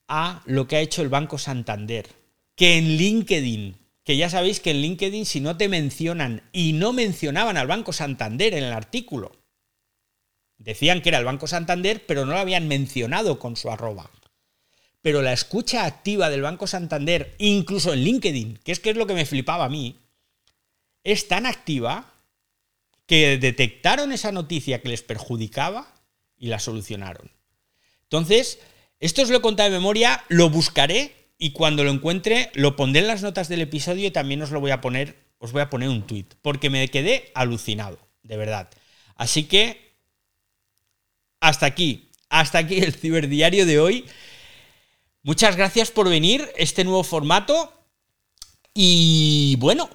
a 0.07 0.43
lo 0.45 0.67
que 0.67 0.75
ha 0.75 0.81
hecho 0.81 1.01
el 1.01 1.09
Banco 1.09 1.39
Santander, 1.39 2.07
que 2.55 2.77
en 2.77 2.95
LinkedIn, 2.95 3.77
que 4.03 4.15
ya 4.15 4.29
sabéis 4.29 4.59
que 4.59 4.69
en 4.69 4.81
LinkedIn 4.81 5.25
si 5.25 5.41
no 5.41 5.57
te 5.57 5.67
mencionan 5.67 6.43
y 6.53 6.73
no 6.73 6.93
mencionaban 6.93 7.57
al 7.57 7.65
Banco 7.65 7.91
Santander 7.91 8.53
en 8.53 8.63
el 8.63 8.73
artículo, 8.73 9.31
decían 10.59 11.01
que 11.01 11.09
era 11.09 11.17
el 11.17 11.25
Banco 11.25 11.47
Santander, 11.47 12.05
pero 12.05 12.23
no 12.23 12.33
lo 12.33 12.39
habían 12.39 12.67
mencionado 12.67 13.39
con 13.39 13.55
su 13.55 13.71
arroba. 13.71 14.11
Pero 15.05 15.21
la 15.21 15.33
escucha 15.33 15.85
activa 15.85 16.31
del 16.31 16.41
Banco 16.41 16.65
Santander, 16.65 17.35
incluso 17.37 17.93
en 17.93 17.99
LinkedIn, 17.99 18.59
que 18.63 18.71
es 18.71 18.79
que 18.79 18.89
es 18.89 18.97
lo 18.97 19.05
que 19.05 19.13
me 19.13 19.27
flipaba 19.27 19.65
a 19.65 19.69
mí, 19.69 19.99
es 21.03 21.27
tan 21.27 21.45
activa 21.45 22.11
que 23.05 23.37
detectaron 23.37 24.11
esa 24.11 24.31
noticia 24.31 24.81
que 24.81 24.89
les 24.89 25.03
perjudicaba 25.03 25.93
y 26.39 26.47
la 26.47 26.57
solucionaron. 26.57 27.29
Entonces, 28.01 28.57
esto 28.99 29.21
os 29.21 29.29
lo 29.29 29.37
he 29.37 29.41
contado 29.41 29.69
de 29.69 29.77
memoria, 29.77 30.23
lo 30.27 30.49
buscaré 30.49 31.13
y 31.37 31.51
cuando 31.51 31.83
lo 31.83 31.91
encuentre 31.91 32.49
lo 32.55 32.75
pondré 32.75 33.01
en 33.03 33.07
las 33.07 33.21
notas 33.21 33.47
del 33.47 33.61
episodio 33.61 34.07
y 34.07 34.11
también 34.11 34.41
os 34.41 34.49
lo 34.49 34.59
voy 34.59 34.71
a 34.71 34.81
poner, 34.81 35.15
os 35.37 35.51
voy 35.51 35.61
a 35.61 35.69
poner 35.69 35.89
un 35.89 36.07
tweet, 36.07 36.25
porque 36.41 36.71
me 36.71 36.87
quedé 36.87 37.31
alucinado, 37.35 37.99
de 38.23 38.37
verdad. 38.37 38.71
Así 39.17 39.43
que 39.43 39.91
hasta 41.41 41.67
aquí, 41.67 42.09
hasta 42.27 42.57
aquí 42.57 42.79
el 42.79 42.95
ciberdiario 42.95 43.67
de 43.67 43.79
hoy. 43.79 44.05
Muchas 45.25 45.55
gracias 45.55 45.89
por 45.89 46.07
venir, 46.07 46.51
este 46.55 46.83
nuevo 46.83 47.03
formato. 47.03 47.73
Y 48.75 49.55
bueno, 49.57 49.89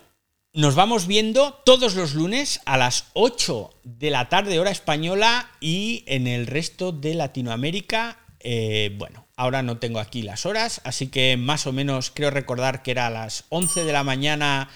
nos 0.52 0.74
vamos 0.74 1.06
viendo 1.06 1.54
todos 1.64 1.94
los 1.94 2.14
lunes 2.14 2.60
a 2.64 2.76
las 2.76 3.04
8 3.12 3.72
de 3.84 4.10
la 4.10 4.28
tarde 4.28 4.58
hora 4.58 4.72
española 4.72 5.48
y 5.60 6.02
en 6.08 6.26
el 6.26 6.48
resto 6.48 6.90
de 6.90 7.14
Latinoamérica 7.14 8.18
eh, 8.40 8.92
bueno, 8.98 9.28
ahora 9.36 9.62
no 9.62 9.78
tengo 9.78 10.00
aquí 10.00 10.22
las 10.22 10.46
horas, 10.46 10.80
así 10.82 11.06
que 11.06 11.36
más 11.36 11.64
o 11.68 11.72
menos 11.72 12.10
creo 12.10 12.30
recordar 12.30 12.82
que 12.82 12.90
era 12.90 13.06
a 13.06 13.10
las 13.10 13.44
11 13.50 13.84
de 13.84 13.92
la 13.92 14.02
mañana, 14.02 14.68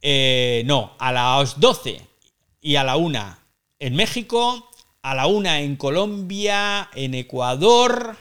eh, 0.00 0.62
no, 0.64 0.96
a 0.98 1.12
las 1.12 1.60
12 1.60 2.00
y 2.62 2.76
a 2.76 2.84
la 2.84 2.96
1 2.96 3.38
en 3.80 3.94
México, 3.94 4.70
a 5.02 5.14
la 5.14 5.26
1 5.26 5.50
en 5.56 5.76
Colombia, 5.76 6.88
en 6.94 7.12
Ecuador 7.12 8.16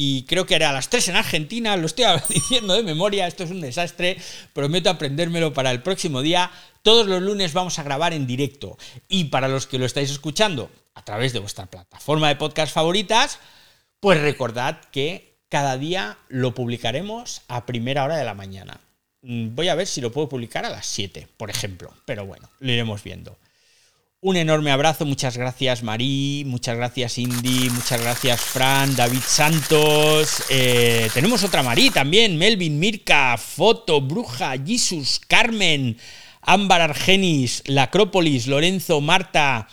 y 0.00 0.22
creo 0.26 0.46
que 0.46 0.54
era 0.54 0.70
a 0.70 0.72
las 0.72 0.90
3 0.90 1.08
en 1.08 1.16
Argentina, 1.16 1.76
lo 1.76 1.86
estoy 1.86 2.04
diciendo 2.28 2.74
de 2.74 2.84
memoria, 2.84 3.26
esto 3.26 3.42
es 3.42 3.50
un 3.50 3.60
desastre, 3.60 4.16
prometo 4.52 4.90
aprendérmelo 4.90 5.52
para 5.52 5.72
el 5.72 5.82
próximo 5.82 6.22
día. 6.22 6.52
Todos 6.82 7.08
los 7.08 7.20
lunes 7.20 7.52
vamos 7.52 7.80
a 7.80 7.82
grabar 7.82 8.12
en 8.12 8.24
directo 8.24 8.78
y 9.08 9.24
para 9.24 9.48
los 9.48 9.66
que 9.66 9.76
lo 9.76 9.86
estáis 9.86 10.12
escuchando 10.12 10.70
a 10.94 11.04
través 11.04 11.32
de 11.32 11.40
vuestra 11.40 11.66
plataforma 11.66 12.28
de 12.28 12.36
podcast 12.36 12.72
favoritas, 12.72 13.40
pues 13.98 14.20
recordad 14.20 14.80
que 14.92 15.40
cada 15.48 15.76
día 15.76 16.16
lo 16.28 16.54
publicaremos 16.54 17.42
a 17.48 17.66
primera 17.66 18.04
hora 18.04 18.16
de 18.16 18.24
la 18.24 18.34
mañana. 18.34 18.80
Mm, 19.22 19.56
voy 19.56 19.66
a 19.66 19.74
ver 19.74 19.88
si 19.88 20.00
lo 20.00 20.12
puedo 20.12 20.28
publicar 20.28 20.64
a 20.64 20.70
las 20.70 20.86
7, 20.86 21.26
por 21.36 21.50
ejemplo, 21.50 21.92
pero 22.04 22.24
bueno, 22.24 22.48
lo 22.60 22.70
iremos 22.70 23.02
viendo. 23.02 23.36
Un 24.20 24.34
enorme 24.34 24.72
abrazo, 24.72 25.06
muchas 25.06 25.36
gracias 25.36 25.84
Marí, 25.84 26.42
muchas 26.44 26.76
gracias 26.76 27.18
Indy, 27.18 27.70
muchas 27.70 28.00
gracias 28.00 28.40
Fran, 28.40 28.96
David 28.96 29.20
Santos. 29.24 30.42
Eh, 30.50 31.08
tenemos 31.14 31.44
otra 31.44 31.62
Marí 31.62 31.90
también, 31.90 32.36
Melvin, 32.36 32.80
Mirka, 32.80 33.36
Foto, 33.38 34.00
Bruja, 34.00 34.56
Jesus, 34.58 35.20
Carmen, 35.24 35.98
Ámbar 36.42 36.80
Argenis, 36.80 37.62
La 37.66 37.84
Acrópolis, 37.84 38.48
Lorenzo, 38.48 39.00
Marta, 39.00 39.68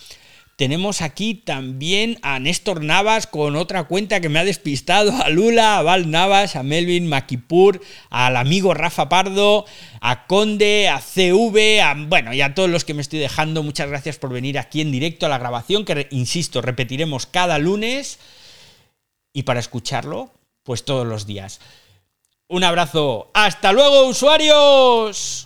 tenemos 0.56 1.02
aquí 1.02 1.34
también 1.34 2.18
a 2.22 2.40
Néstor 2.40 2.82
Navas 2.82 3.28
con 3.28 3.58
otra 3.58 3.84
cuenta 3.84 4.22
que 4.22 4.30
me 4.30 4.40
ha 4.40 4.46
despistado, 4.46 5.12
a 5.12 5.30
Lula, 5.30 5.78
a 5.78 5.82
Val 5.82 6.10
Navas, 6.10 6.56
a 6.56 6.64
Melvin 6.64 7.08
Maquipur, 7.08 7.82
al 8.10 8.38
amigo 8.38 8.74
Rafa 8.74 9.10
Pardo, 9.10 9.66
a 10.00 10.28
Conde, 10.28 10.88
a 10.88 11.02
CV, 11.02 11.82
a, 11.82 11.94
bueno, 11.94 12.34
y 12.34 12.42
a 12.42 12.56
todos 12.56 12.70
los 12.70 12.86
que 12.86 12.94
me 12.94 13.02
estoy 13.02 13.20
dejando. 13.20 13.64
Muchas 13.64 13.90
gracias 13.90 14.18
por 14.18 14.32
venir 14.32 14.58
aquí 14.58 14.80
en 14.80 14.94
directo 14.94 15.26
a 15.26 15.30
la 15.30 15.40
grabación, 15.40 15.84
que 15.84 16.08
insisto, 16.12 16.62
repetiremos 16.62 17.26
cada 17.26 17.58
lunes. 17.58 18.20
Y 19.34 19.44
para 19.44 19.60
escucharlo, 19.60 20.32
pues 20.64 20.86
todos 20.86 21.06
los 21.06 21.26
días. 21.26 21.60
Un 22.48 22.64
abrazo. 22.64 23.30
¡Hasta 23.34 23.74
luego, 23.74 24.08
usuarios! 24.08 25.46